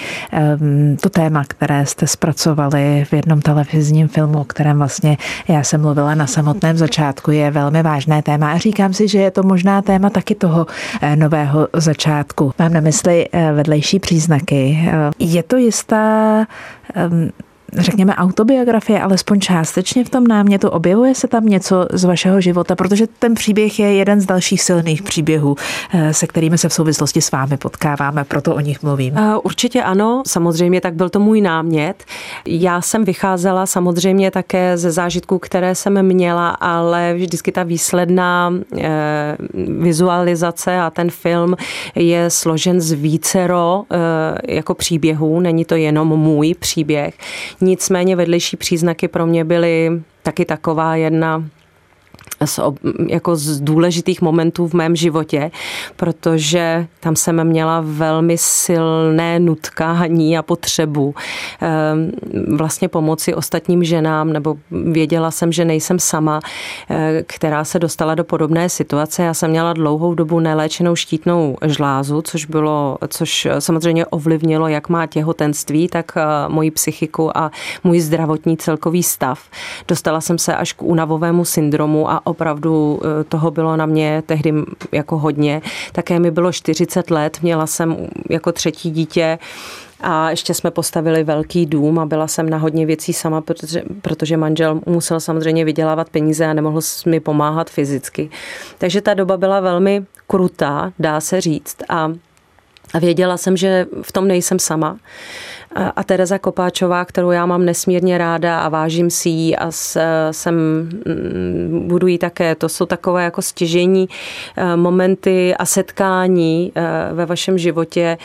um, 0.60 0.96
to 0.96 1.08
téma, 1.08 1.44
které 1.48 1.86
jste 1.86 2.06
zpracovali 2.06 3.04
v 3.08 3.12
jednom 3.12 3.40
televizním 3.40 4.08
filmu, 4.08 4.40
o 4.40 4.44
kterém 4.44 4.78
vlastně 4.78 5.16
já 5.48 5.62
jsem 5.62 5.80
mluvila 5.80 6.14
na 6.14 6.26
samotném 6.26 6.76
začátku, 6.76 7.30
je 7.30 7.50
velmi 7.50 7.82
vážné 7.82 8.22
téma 8.22 8.52
a 8.52 8.58
říkám 8.58 8.92
si, 8.92 9.08
že 9.08 9.18
je 9.18 9.30
to 9.30 9.42
možná 9.42 9.82
téma 9.82 10.10
taky 10.10 10.34
toho 10.34 10.66
eh, 11.00 11.16
nového 11.16 11.68
začátku. 11.72 12.52
Mám 12.58 12.72
na 12.72 12.80
mysli 12.80 13.28
eh, 13.32 13.52
vedlejší 13.52 13.98
příznaky. 13.98 14.88
Je 15.18 15.42
to 15.42 15.56
jistá 15.56 16.46
um, 17.10 17.30
řekněme, 17.78 18.14
autobiografie, 18.14 19.00
alespoň 19.00 19.40
částečně 19.40 20.04
v 20.04 20.10
tom 20.10 20.26
námětu? 20.26 20.68
Objevuje 20.68 21.14
se 21.14 21.28
tam 21.28 21.46
něco 21.46 21.86
z 21.92 22.04
vašeho 22.04 22.40
života? 22.40 22.76
Protože 22.76 23.06
ten 23.06 23.34
příběh 23.34 23.78
je 23.78 23.94
jeden 23.94 24.20
z 24.20 24.26
dalších 24.26 24.62
silných 24.62 25.02
příběhů, 25.02 25.56
eh, 25.94 26.14
se 26.14 26.26
kterými 26.26 26.58
se 26.58 26.68
v 26.68 26.72
souvislosti 26.72 27.20
s 27.20 27.30
vámi 27.30 27.56
potkáváme, 27.56 28.24
proto 28.24 28.54
o 28.54 28.60
nich 28.60 28.82
mluvím. 28.82 29.18
Eh, 29.18 29.36
určitě 29.36 29.82
ano, 29.82 30.22
samozřejmě, 30.26 30.80
tak 30.80 30.94
byl 30.94 31.08
to 31.08 31.20
můj 31.20 31.40
námět. 31.40 32.04
Já 32.46 32.80
jsem 32.80 33.04
vycházela 33.04 33.66
samozřejmě 33.66 34.30
také 34.30 34.78
ze 34.78 34.90
zážitků, 34.90 35.38
které 35.38 35.74
jsem 35.74 36.02
měla, 36.02 36.50
ale 36.50 37.14
vždycky 37.14 37.52
ta 37.52 37.62
výsledná 37.62 38.52
eh, 38.78 39.36
vizualizace 39.78 40.78
a 40.78 40.90
ten 40.90 41.10
film 41.10 41.56
je 41.94 42.30
složen 42.30 42.80
z 42.80 42.92
vícero 42.92 43.82
jako 44.48 44.74
příběhů, 44.74 45.40
není 45.40 45.64
to 45.64 45.74
jenom 45.74 46.08
můj 46.08 46.54
příběh. 46.54 47.14
Nicméně 47.64 48.16
vedlejší 48.16 48.56
příznaky 48.56 49.08
pro 49.08 49.26
mě 49.26 49.44
byly 49.44 50.02
taky 50.22 50.44
taková 50.44 50.96
jedna 50.96 51.44
z, 52.44 52.60
jako 53.08 53.36
z 53.36 53.60
důležitých 53.60 54.22
momentů 54.22 54.68
v 54.68 54.72
mém 54.72 54.96
životě, 54.96 55.50
protože 55.96 56.86
tam 57.00 57.16
jsem 57.16 57.44
měla 57.44 57.82
velmi 57.86 58.38
silné 58.38 59.40
nutkání 59.40 60.38
a 60.38 60.42
potřebu 60.42 61.14
ehm, 61.60 62.10
vlastně 62.56 62.88
pomoci 62.88 63.34
ostatním 63.34 63.84
ženám, 63.84 64.32
nebo 64.32 64.56
věděla 64.70 65.30
jsem, 65.30 65.52
že 65.52 65.64
nejsem 65.64 65.98
sama, 65.98 66.40
eh, 66.90 67.22
která 67.26 67.64
se 67.64 67.78
dostala 67.78 68.14
do 68.14 68.24
podobné 68.24 68.68
situace. 68.68 69.22
Já 69.22 69.34
jsem 69.34 69.50
měla 69.50 69.72
dlouhou 69.72 70.14
dobu 70.14 70.40
neléčenou 70.40 70.96
štítnou 70.96 71.56
žlázu, 71.66 72.22
což 72.22 72.44
bylo, 72.44 72.98
což 73.08 73.48
samozřejmě 73.58 74.06
ovlivnilo 74.06 74.68
jak 74.68 74.88
má 74.88 75.06
těhotenství, 75.06 75.88
tak 75.88 76.12
eh, 76.16 76.22
moji 76.48 76.70
psychiku 76.70 77.38
a 77.38 77.50
můj 77.84 78.00
zdravotní 78.00 78.56
celkový 78.56 79.02
stav. 79.02 79.40
Dostala 79.88 80.20
jsem 80.20 80.38
se 80.38 80.56
až 80.56 80.72
k 80.72 80.82
únavovému 80.82 81.44
syndromu 81.44 82.10
a 82.10 82.13
opravdu 82.26 83.00
eh, 83.02 83.24
toho 83.24 83.50
bylo 83.50 83.76
na 83.76 83.86
mě 83.86 84.22
tehdy 84.26 84.54
jako 84.92 85.18
hodně. 85.18 85.62
Také 85.92 86.18
mi 86.18 86.30
bylo 86.30 86.52
40 86.52 87.10
let, 87.10 87.38
měla 87.42 87.66
jsem 87.66 87.96
jako 88.30 88.52
třetí 88.52 88.90
dítě 88.90 89.38
a 90.00 90.30
ještě 90.30 90.54
jsme 90.54 90.70
postavili 90.70 91.24
velký 91.24 91.66
dům 91.66 91.98
a 91.98 92.06
byla 92.06 92.28
jsem 92.28 92.50
na 92.50 92.58
hodně 92.58 92.86
věcí 92.86 93.12
sama, 93.12 93.40
protože, 93.40 93.82
protože 94.02 94.36
manžel 94.36 94.80
musel 94.86 95.20
samozřejmě 95.20 95.64
vydělávat 95.64 96.10
peníze 96.10 96.46
a 96.46 96.52
nemohl 96.52 96.80
mi 97.06 97.20
pomáhat 97.20 97.70
fyzicky. 97.70 98.30
Takže 98.78 99.00
ta 99.00 99.14
doba 99.14 99.36
byla 99.36 99.60
velmi 99.60 100.04
krutá, 100.26 100.92
dá 100.98 101.20
se 101.20 101.40
říct. 101.40 101.76
A 101.88 102.12
a 102.94 102.98
věděla 102.98 103.36
jsem, 103.36 103.56
že 103.56 103.86
v 104.02 104.12
tom 104.12 104.28
nejsem 104.28 104.58
sama. 104.58 104.98
A 105.96 106.04
Tereza 106.04 106.38
Kopáčová, 106.38 107.04
kterou 107.04 107.30
já 107.30 107.46
mám 107.46 107.64
nesmírně 107.64 108.18
ráda 108.18 108.60
a 108.60 108.68
vážím 108.68 109.10
si 109.10 109.28
ji 109.28 109.56
a 109.56 109.70
jsem, 110.30 110.54
mm, 110.54 111.84
budu 111.88 112.06
jí 112.06 112.18
také. 112.18 112.54
To 112.54 112.68
jsou 112.68 112.86
takové 112.86 113.24
jako 113.24 113.42
stěžení 113.42 114.08
eh, 114.56 114.76
momenty 114.76 115.54
a 115.54 115.66
setkání 115.66 116.72
eh, 116.74 116.82
ve 117.12 117.26
vašem 117.26 117.58
životě, 117.58 118.18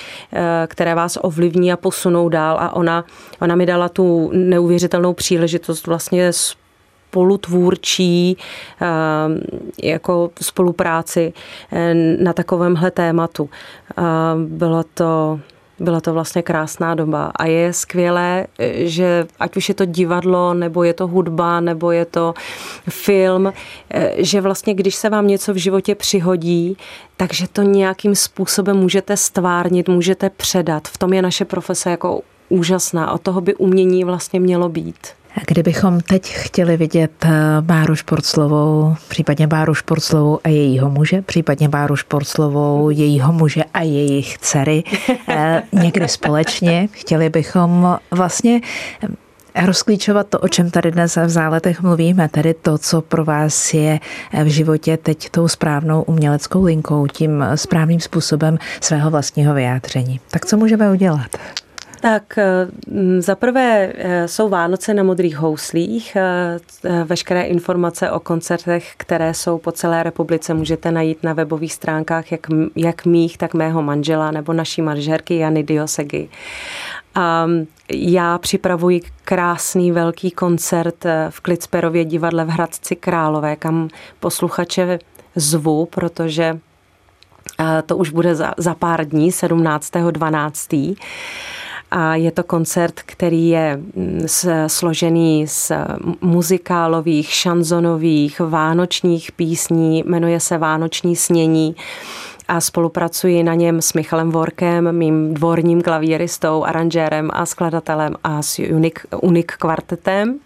které 0.67 0.95
vás 0.95 1.17
ovlivní 1.21 1.73
a 1.73 1.77
posunou 1.77 2.29
dál. 2.29 2.57
A 2.59 2.75
ona, 2.75 3.05
ona 3.41 3.55
mi 3.55 3.65
dala 3.65 3.89
tu 3.89 4.31
neuvěřitelnou 4.33 5.13
příležitost 5.13 5.87
vlastně 5.87 6.31
spolutvůrčí 7.09 8.37
jako 9.83 10.31
spolupráci 10.41 11.33
na 12.19 12.33
takovémhle 12.33 12.91
tématu. 12.91 13.49
Bylo 14.47 14.83
to 14.93 15.39
byla 15.79 16.01
to 16.01 16.13
vlastně 16.13 16.41
krásná 16.41 16.95
doba 16.95 17.31
a 17.35 17.45
je 17.45 17.73
skvělé, 17.73 18.47
že 18.73 19.27
ať 19.39 19.57
už 19.57 19.69
je 19.69 19.75
to 19.75 19.85
divadlo, 19.85 20.53
nebo 20.53 20.83
je 20.83 20.93
to 20.93 21.07
hudba, 21.07 21.59
nebo 21.59 21.91
je 21.91 22.05
to 22.05 22.33
film, 22.89 23.53
že 24.17 24.41
vlastně 24.41 24.73
když 24.73 24.95
se 24.95 25.09
vám 25.09 25.27
něco 25.27 25.53
v 25.53 25.57
životě 25.57 25.95
přihodí, 25.95 26.77
takže 27.17 27.47
to 27.47 27.61
nějakým 27.61 28.15
způsobem 28.15 28.77
můžete 28.77 29.17
stvárnit, 29.17 29.89
můžete 29.89 30.29
předat. 30.29 30.87
V 30.87 30.97
tom 30.97 31.13
je 31.13 31.21
naše 31.21 31.45
profese 31.45 31.89
jako 31.89 32.21
úžasná. 32.49 33.05
a 33.05 33.17
toho 33.17 33.41
by 33.41 33.55
umění 33.55 34.03
vlastně 34.03 34.39
mělo 34.39 34.69
být. 34.69 35.18
Kdybychom 35.47 35.99
teď 35.99 36.33
chtěli 36.33 36.77
vidět 36.77 37.11
eh, 37.25 37.29
Báru 37.61 37.95
Športslovou, 37.95 38.95
případně 39.07 39.47
Báru 39.47 39.73
Športslovou 39.73 40.39
a 40.43 40.49
jejího 40.49 40.89
muže, 40.89 41.21
případně 41.21 41.69
Báru 41.69 41.95
Športslovou, 41.95 42.89
jejího 42.89 43.33
muže 43.33 43.63
a 43.73 43.81
jejich 43.81 44.37
dcery 44.37 44.83
eh, 45.29 45.63
někde 45.71 46.07
společně, 46.07 46.89
chtěli 46.91 47.29
bychom 47.29 47.97
vlastně 48.11 48.61
eh, 49.03 49.65
rozklíčovat 49.65 50.27
to, 50.27 50.39
o 50.39 50.47
čem 50.47 50.71
tady 50.71 50.91
dnes 50.91 51.15
v 51.15 51.29
záletech 51.29 51.81
mluvíme, 51.81 52.29
tedy 52.29 52.53
to, 52.53 52.77
co 52.77 53.01
pro 53.01 53.25
vás 53.25 53.73
je 53.73 53.99
v 54.43 54.47
životě 54.47 54.97
teď 54.97 55.29
tou 55.29 55.47
správnou 55.47 56.01
uměleckou 56.01 56.63
linkou, 56.63 57.07
tím 57.07 57.45
správným 57.55 57.99
způsobem 57.99 58.57
svého 58.81 59.09
vlastního 59.09 59.53
vyjádření. 59.53 60.19
Tak 60.31 60.45
co 60.45 60.57
můžeme 60.57 60.91
udělat? 60.91 61.37
Tak 61.99 62.37
eh, 62.37 62.67
za 63.19 63.35
prvé 63.35 63.93
eh, 63.95 64.27
jsou 64.27 64.49
Vánoce 64.49 64.93
na 64.93 65.03
modrých 65.03 65.37
houslích. 65.37 66.15
Eh, 66.15 67.03
veškeré 67.03 67.41
informace 67.41 68.11
o 68.11 68.19
koncertech, 68.19 68.93
které 68.97 69.33
jsou 69.33 69.57
po 69.57 69.71
celé 69.71 70.03
republice, 70.03 70.53
můžete 70.53 70.91
najít 70.91 71.23
na 71.23 71.33
webových 71.33 71.73
stránkách 71.73 72.31
jak, 72.31 72.47
jak 72.75 73.05
mých, 73.05 73.37
tak 73.37 73.53
mého 73.53 73.81
manžela 73.81 74.31
nebo 74.31 74.53
naší 74.53 74.81
manžerky 74.81 75.37
Jany 75.37 75.63
Diosegy. 75.63 76.29
A 77.15 77.47
já 77.93 78.37
připravuji 78.37 79.01
krásný 79.23 79.91
velký 79.91 80.31
koncert 80.31 81.05
v 81.29 81.39
Klicperově 81.41 82.05
divadle 82.05 82.45
v 82.45 82.49
Hradci 82.49 82.95
Králové, 82.95 83.55
kam 83.55 83.89
posluchače 84.19 84.99
zvu, 85.35 85.85
protože 85.85 86.59
to 87.85 87.97
už 87.97 88.09
bude 88.09 88.35
za, 88.35 88.53
za 88.57 88.75
pár 88.75 89.05
dní, 89.05 89.31
17.12 89.31 90.95
a 91.91 92.15
je 92.15 92.31
to 92.31 92.43
koncert, 92.43 93.01
který 93.05 93.49
je 93.49 93.77
mm, 93.77 94.25
složený 94.67 95.47
z 95.47 95.71
muzikálových, 96.21 97.31
šanzonových, 97.31 98.39
vánočních 98.39 99.31
písní, 99.31 100.03
jmenuje 100.03 100.39
se 100.39 100.57
Vánoční 100.57 101.15
snění 101.15 101.75
a 102.47 102.61
spolupracuji 102.61 103.43
na 103.43 103.53
něm 103.53 103.81
s 103.81 103.93
Michalem 103.93 104.31
Vorkem, 104.31 104.91
mým 104.91 105.33
dvorním 105.33 105.81
klavíristou, 105.81 106.63
aranžérem 106.63 107.29
a 107.33 107.45
skladatelem 107.45 108.15
a 108.23 108.41
s 108.41 108.59
Unik, 108.59 109.05
Unik 109.21 109.51
kvartetem. 109.51 110.39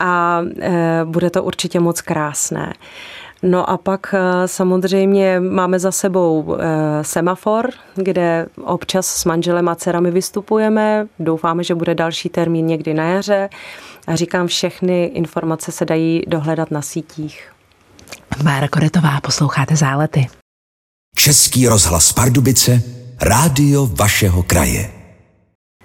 A 0.00 0.42
e, 0.60 1.00
bude 1.04 1.30
to 1.30 1.42
určitě 1.42 1.80
moc 1.80 2.00
krásné. 2.00 2.74
No 3.42 3.70
a 3.70 3.76
pak 3.76 4.14
eh, 4.14 4.48
samozřejmě 4.48 5.40
máme 5.40 5.78
za 5.78 5.92
sebou 5.92 6.56
eh, 6.58 7.04
semafor, 7.04 7.70
kde 7.94 8.46
občas 8.64 9.06
s 9.06 9.24
manželem 9.24 9.68
a 9.68 9.74
dcerami 9.74 10.10
vystupujeme. 10.10 11.06
Doufáme, 11.18 11.64
že 11.64 11.74
bude 11.74 11.94
další 11.94 12.28
termín 12.28 12.66
někdy 12.66 12.94
na 12.94 13.04
jaře. 13.04 13.48
A 14.06 14.16
říkám, 14.16 14.46
všechny 14.46 15.04
informace 15.04 15.72
se 15.72 15.84
dají 15.84 16.22
dohledat 16.26 16.70
na 16.70 16.82
sítích. 16.82 17.52
Mára 18.44 18.68
Koretová, 18.68 19.20
posloucháte 19.20 19.76
Zálety. 19.76 20.26
Český 21.16 21.68
rozhlas 21.68 22.12
Pardubice, 22.12 22.82
rádio 23.20 23.86
vašeho 23.86 24.42
kraje. 24.42 24.90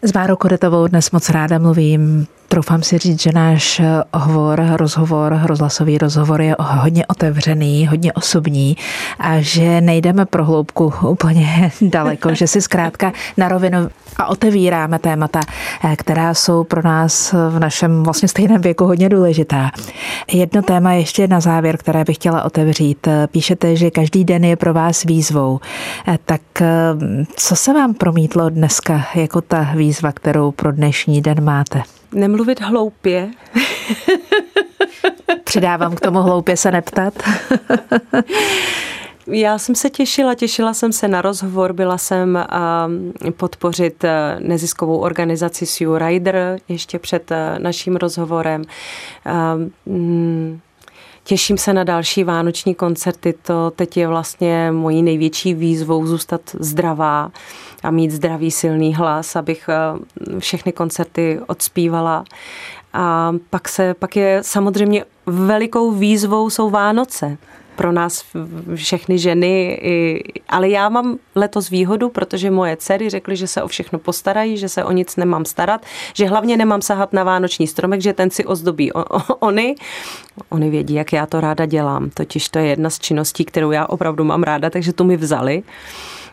S 0.02 0.12
Bárou 0.12 0.36
Koretovou 0.36 0.88
dnes 0.88 1.12
moc 1.12 1.30
ráda 1.30 1.58
mluvím 1.58 2.28
Troufám 2.54 2.84
si 2.84 2.98
říct, 2.98 3.22
že 3.22 3.32
náš 3.34 3.82
hovor, 4.14 4.62
rozhovor, 4.76 5.40
rozhlasový 5.44 5.98
rozhovor 5.98 6.42
je 6.42 6.56
hodně 6.60 7.06
otevřený, 7.06 7.88
hodně 7.88 8.14
osobní 8.14 8.78
a 9.20 9.42
že 9.42 9.82
nejdeme 9.82 10.26
pro 10.26 10.46
hloubku 10.46 10.94
úplně 11.08 11.72
daleko, 11.82 12.36
že 12.36 12.48
si 12.48 12.62
zkrátka 12.62 13.14
na 13.38 13.48
rovinu 13.48 13.90
a 14.18 14.26
otevíráme 14.26 15.00
témata, 15.00 15.40
která 15.96 16.34
jsou 16.34 16.64
pro 16.64 16.82
nás 16.82 17.34
v 17.50 17.60
našem 17.60 18.04
vlastně 18.04 18.28
stejném 18.28 18.62
věku 18.62 18.86
hodně 18.86 19.10
důležitá. 19.10 19.72
Jedno 20.32 20.62
téma 20.62 20.94
ještě 20.94 21.28
na 21.28 21.40
závěr, 21.40 21.78
které 21.78 22.04
bych 22.04 22.16
chtěla 22.16 22.44
otevřít. 22.44 23.08
Píšete, 23.32 23.76
že 23.76 23.92
každý 23.92 24.26
den 24.26 24.44
je 24.44 24.56
pro 24.56 24.74
vás 24.74 25.04
výzvou. 25.04 25.60
Tak 26.26 26.42
co 27.36 27.56
se 27.56 27.74
vám 27.74 27.94
promítlo 27.94 28.50
dneska 28.50 29.06
jako 29.16 29.42
ta 29.42 29.72
výzva, 29.76 30.12
kterou 30.12 30.52
pro 30.52 30.72
dnešní 30.72 31.22
den 31.22 31.44
máte? 31.44 31.84
Nemluvit 32.14 32.62
hloupě. 32.62 33.32
Přidávám 35.44 35.96
k 35.96 36.02
tomu 36.02 36.22
hloupě 36.22 36.58
se 36.58 36.72
neptat. 36.72 37.14
Já 39.28 39.58
jsem 39.58 39.76
se 39.76 39.90
těšila, 39.90 40.36
těšila 40.36 40.74
jsem 40.74 40.94
se 40.94 41.08
na 41.08 41.22
rozhovor, 41.22 41.74
byla 41.74 41.98
jsem 41.98 42.46
podpořit 43.38 44.04
e, 44.04 44.38
neziskovou 44.40 44.98
organizaci 44.98 45.66
Sue 45.66 46.00
Rider 46.00 46.60
ještě 46.68 47.00
před 47.00 47.32
e, 47.32 47.60
naším 47.60 47.96
rozhovorem. 47.96 48.64
Těším 51.24 51.58
se 51.58 51.74
na 51.74 51.84
další 51.84 52.24
vánoční 52.24 52.76
koncerty. 52.76 53.34
To 53.42 53.72
teď 53.72 53.98
je 53.98 54.08
vlastně 54.08 54.72
mojí 54.72 55.04
největší 55.04 55.54
výzvou 55.54 56.08
zůstat 56.08 56.42
zdravá 56.60 57.32
a 57.84 57.92
mít 57.92 58.12
zdravý, 58.12 58.52
silný 58.52 58.96
hlas, 58.96 59.36
abych 59.36 59.70
e, 59.70 60.40
všechny 60.40 60.72
koncerty 60.72 61.40
odspívala. 61.48 62.24
A 62.94 63.34
pak, 63.50 63.70
se, 63.70 63.94
pak 63.94 64.16
je 64.16 64.40
samozřejmě 64.42 65.06
velikou 65.26 65.92
výzvou 65.92 66.50
jsou 66.50 66.70
Vánoce 66.70 67.38
pro 67.76 67.92
nás 67.92 68.26
všechny 68.76 69.18
ženy, 69.18 69.82
ale 70.50 70.70
já 70.70 70.90
mám 70.90 71.18
letos 71.36 71.70
výhodu, 71.70 72.10
protože 72.10 72.52
moje 72.52 72.78
dcery 72.78 73.10
řekly, 73.10 73.36
že 73.36 73.48
se 73.48 73.64
o 73.64 73.68
všechno 73.68 74.00
postarají, 74.00 74.58
že 74.58 74.70
se 74.70 74.84
o 74.84 74.92
nic 74.92 75.16
nemám 75.16 75.46
starat, 75.46 75.86
že 76.14 76.28
hlavně 76.28 76.58
nemám 76.58 76.82
sahat 76.82 77.14
na 77.14 77.24
vánoční 77.24 77.68
stromek, 77.68 78.02
že 78.02 78.14
ten 78.14 78.30
si 78.30 78.46
ozdobí 78.46 78.92
oni. 79.40 79.76
Oni 80.50 80.70
vědí, 80.70 80.94
jak 80.94 81.14
já 81.14 81.26
to 81.26 81.42
ráda 81.42 81.66
dělám, 81.66 82.10
totiž 82.10 82.50
to 82.50 82.60
je 82.60 82.66
jedna 82.66 82.90
z 82.90 83.00
činností, 83.00 83.46
kterou 83.46 83.72
já 83.72 83.86
opravdu 83.86 84.24
mám 84.24 84.44
ráda, 84.44 84.70
takže 84.70 84.94
tu 84.94 85.04
mi 85.04 85.18
vzali. 85.18 85.64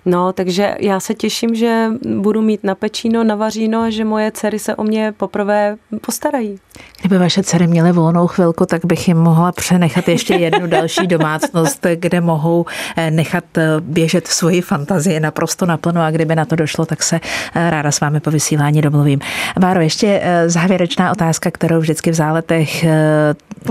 No, 0.05 0.33
takže 0.33 0.75
já 0.81 1.01
se 1.01 1.15
těším, 1.15 1.55
že 1.55 1.87
budu 2.17 2.43
mít 2.43 2.65
na 2.65 2.75
pečíno, 2.75 3.25
na 3.25 3.35
vaříno 3.35 3.81
a 3.81 3.91
že 3.91 4.05
moje 4.05 4.33
dcery 4.33 4.59
se 4.59 4.77
o 4.77 4.85
mě 4.85 5.15
poprvé 5.17 5.77
postarají. 6.07 6.59
Kdyby 7.01 7.19
vaše 7.19 7.43
dcery 7.43 7.67
měly 7.67 7.93
volnou 7.93 8.27
chvilku, 8.27 8.67
tak 8.67 8.85
bych 8.85 9.09
jim 9.09 9.17
mohla 9.17 9.53
přenechat 9.53 10.09
ještě 10.09 10.35
jednu 10.35 10.67
další 10.67 11.07
domácnost, 11.07 11.87
kde 11.95 12.21
mohou 12.21 12.67
eh, 12.97 13.11
nechat 13.11 13.45
eh, 13.59 13.67
běžet 13.81 14.27
svoji 14.27 14.61
fantazii 14.61 15.21
naprosto 15.21 15.67
naplno 15.67 16.03
a 16.03 16.11
kdyby 16.11 16.37
na 16.37 16.45
to 16.45 16.57
došlo, 16.57 16.87
tak 16.87 17.03
se 17.03 17.21
eh, 17.55 17.71
ráda 17.71 17.93
s 17.93 18.01
vámi 18.01 18.21
po 18.21 18.31
vysílání 18.31 18.83
domluvím. 18.83 19.21
Báro, 19.59 19.81
ještě 19.81 20.23
závěrečná 20.47 21.13
otázka, 21.13 21.51
kterou 21.51 21.81
vždycky 21.81 22.11
v 22.11 22.15
záletech 22.15 22.85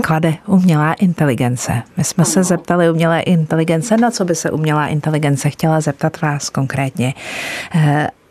klade 0.02 0.34
umělá 0.46 0.92
inteligence. 0.92 1.82
My 1.96 2.04
jsme 2.04 2.24
ano. 2.24 2.32
se 2.32 2.44
zeptali 2.44 2.90
umělé 2.90 3.20
inteligence, 3.20 3.96
na 3.96 4.10
co 4.10 4.24
by 4.24 4.34
se 4.34 4.50
umělá 4.50 4.86
inteligence 4.86 5.50
chtěla 5.50 5.80
zeptat 5.80 6.20
vás 6.20 6.50
konkrétně. 6.50 7.14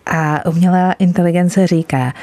A 0.05 0.45
umělá 0.45 0.91
inteligence 0.91 1.67
říká, 1.67 2.13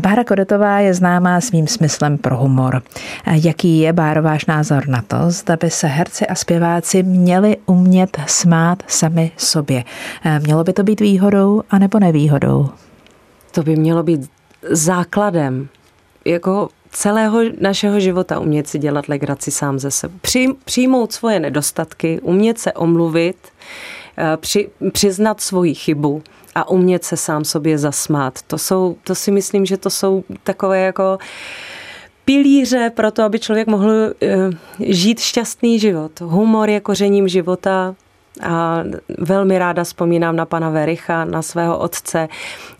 Bára 0.00 0.24
Kodetová 0.24 0.78
je 0.78 0.94
známá 0.94 1.40
svým 1.40 1.66
smyslem 1.66 2.18
pro 2.18 2.36
humor. 2.36 2.82
Jaký 3.26 3.78
je, 3.78 3.92
Báro, 3.92 4.22
váš 4.22 4.46
názor 4.46 4.88
na 4.88 5.02
to, 5.02 5.16
zda 5.28 5.56
by 5.56 5.70
se 5.70 5.86
herci 5.86 6.26
a 6.26 6.34
zpěváci 6.34 7.02
měli 7.02 7.56
umět 7.66 8.16
smát 8.26 8.82
sami 8.86 9.30
sobě? 9.36 9.84
Mělo 10.38 10.64
by 10.64 10.72
to 10.72 10.82
být 10.82 11.00
výhodou 11.00 11.62
anebo 11.70 11.98
nevýhodou? 11.98 12.68
To 13.50 13.62
by 13.62 13.76
mělo 13.76 14.02
být 14.02 14.30
základem 14.70 15.68
jako 16.24 16.68
celého 16.90 17.40
našeho 17.60 18.00
života 18.00 18.40
umět 18.40 18.68
si 18.68 18.78
dělat 18.78 19.08
legraci 19.08 19.50
sám 19.50 19.78
ze 19.78 19.90
sebe. 19.90 20.14
Přijmout 20.64 21.12
svoje 21.12 21.40
nedostatky, 21.40 22.20
umět 22.22 22.58
se 22.58 22.72
omluvit, 22.72 23.36
eh, 24.18 24.36
při, 24.36 24.68
přiznat 24.92 25.40
svoji 25.40 25.74
chybu 25.74 26.22
a 26.54 26.68
umět 26.68 27.04
se 27.04 27.16
sám 27.16 27.44
sobě 27.44 27.78
zasmát. 27.78 28.42
To, 28.46 28.58
jsou, 28.58 28.96
to 29.04 29.14
si 29.14 29.30
myslím, 29.30 29.66
že 29.66 29.76
to 29.76 29.90
jsou 29.90 30.24
takové 30.44 30.80
jako 30.80 31.18
pilíře 32.24 32.92
pro 32.94 33.10
to, 33.10 33.22
aby 33.22 33.38
člověk 33.38 33.68
mohl 33.68 33.90
eh, 33.90 34.50
žít 34.80 35.20
šťastný 35.20 35.78
život. 35.78 36.20
Humor 36.20 36.70
je 36.70 36.80
kořením 36.80 37.28
života, 37.28 37.94
a 38.40 38.84
velmi 39.18 39.58
ráda 39.58 39.84
vzpomínám 39.84 40.36
na 40.36 40.46
pana 40.46 40.70
Vericha, 40.70 41.24
na 41.24 41.42
svého 41.42 41.78
otce. 41.78 42.28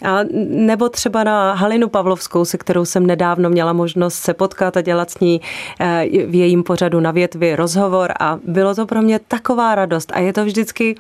A 0.05 0.19
nebo 0.49 0.89
třeba 0.89 1.25
na 1.25 1.55
Halinu 1.55 1.89
Pavlovskou, 1.89 2.45
se 2.45 2.59
kterou 2.59 2.85
jsem 2.85 3.07
nedávno 3.07 3.51
měla 3.51 3.73
možnost 3.73 4.15
se 4.15 4.35
potkat 4.35 4.77
a 4.77 4.81
dělat 4.81 5.11
s 5.11 5.21
ní 5.21 5.41
eh, 5.81 6.05
v 6.27 6.35
jejím 6.35 6.63
pořadu 6.63 7.01
na 7.01 7.11
větvi 7.11 7.57
rozhovor 7.57 8.13
a 8.21 8.39
bylo 8.45 8.75
to 8.75 8.87
pro 8.87 9.03
mě 9.03 9.19
taková 9.19 9.75
radost 9.75 10.13
a 10.15 10.19
je 10.19 10.33
to 10.33 10.45
vždycky 10.45 10.95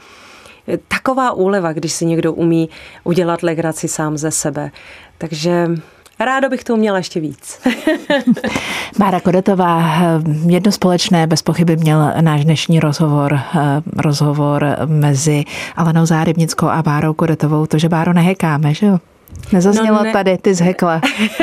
taková 0.89 1.33
úleva, 1.33 1.73
když 1.73 1.93
si 1.93 2.07
někdo 2.07 2.33
umí 2.33 2.69
udělat 3.05 3.43
legraci 3.43 3.89
sám 3.89 4.17
ze 4.17 4.31
sebe. 4.31 4.71
Takže 5.19 5.69
Ráda 6.25 6.49
bych 6.49 6.65
to 6.65 6.75
uměla 6.75 6.99
ještě 6.99 7.21
víc. 7.21 7.61
Bára 8.99 9.21
Kodetová, 9.21 10.03
jedno 10.47 10.73
společné 10.73 11.27
bez 11.27 11.43
pochyby 11.43 11.77
měl 11.77 12.13
náš 12.21 12.45
dnešní 12.45 12.81
rozhovor, 12.81 13.41
rozhovor 13.97 14.67
mezi 14.87 15.45
Alenou 15.77 16.07
Zárybnickou 16.07 16.67
a 16.67 16.83
Bárou 16.83 17.15
Kodetovou, 17.15 17.67
to, 17.67 17.79
že 17.79 17.89
Báro 17.89 18.13
nehekáme, 18.13 18.75
že 18.75 18.87
jo? 18.87 18.99
Nezaznělo 19.53 19.99
no 19.99 20.05
ne. 20.05 20.13
tady, 20.13 20.39
ty 20.39 20.55
zhekla. 20.55 21.01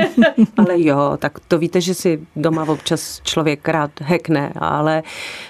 ale 0.57 0.73
jo, 0.81 1.17
tak 1.19 1.39
to 1.47 1.57
víte, 1.57 1.81
že 1.81 1.93
si 1.93 2.19
doma 2.35 2.63
občas 2.63 3.21
člověk 3.23 3.67
rád 3.67 3.91
hekne, 4.01 4.53
ale 4.55 5.03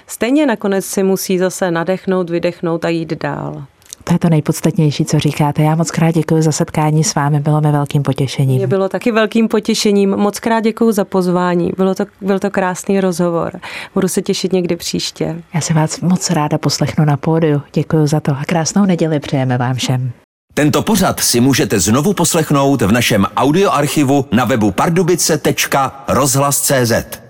stejně 0.06 0.46
nakonec 0.46 0.84
si 0.84 1.02
musí 1.02 1.38
zase 1.38 1.70
nadechnout, 1.70 2.30
vydechnout 2.30 2.84
a 2.84 2.88
jít 2.88 3.12
dál. 3.22 3.64
To 4.04 4.12
je 4.12 4.18
to 4.18 4.28
nejpodstatnější, 4.28 5.04
co 5.04 5.18
říkáte. 5.18 5.62
Já 5.62 5.74
moc 5.74 5.90
krát 5.90 6.10
děkuji 6.10 6.42
za 6.42 6.52
setkání 6.52 7.04
s 7.04 7.14
vámi, 7.14 7.40
bylo 7.40 7.60
mi 7.60 7.72
velkým 7.72 8.02
potěšením. 8.02 8.56
Mě 8.56 8.66
bylo 8.66 8.88
taky 8.88 9.12
velkým 9.12 9.48
potěšením. 9.48 10.10
Moc 10.10 10.40
krát 10.40 10.60
děkuji 10.60 10.92
za 10.92 11.04
pozvání. 11.04 11.72
Bylo 11.76 11.94
to, 11.94 12.04
byl 12.20 12.38
to 12.38 12.50
krásný 12.50 13.00
rozhovor. 13.00 13.60
Budu 13.94 14.08
se 14.08 14.22
těšit 14.22 14.52
někdy 14.52 14.76
příště. 14.76 15.42
Já 15.54 15.60
se 15.60 15.74
vás 15.74 16.00
moc 16.00 16.30
ráda 16.30 16.58
poslechnu 16.58 17.04
na 17.04 17.16
pódiu. 17.16 17.62
Děkuji 17.72 18.06
za 18.06 18.20
to 18.20 18.32
a 18.32 18.42
krásnou 18.46 18.84
neděli 18.84 19.20
přejeme 19.20 19.58
vám 19.58 19.74
všem. 19.74 20.12
Tento 20.54 20.82
pořad 20.82 21.20
si 21.20 21.40
můžete 21.40 21.80
znovu 21.80 22.12
poslechnout 22.12 22.82
v 22.82 22.92
našem 22.92 23.26
audioarchivu 23.36 24.24
na 24.32 24.44
webu 24.44 24.70
pardubice.rozhlas.cz. 24.70 27.29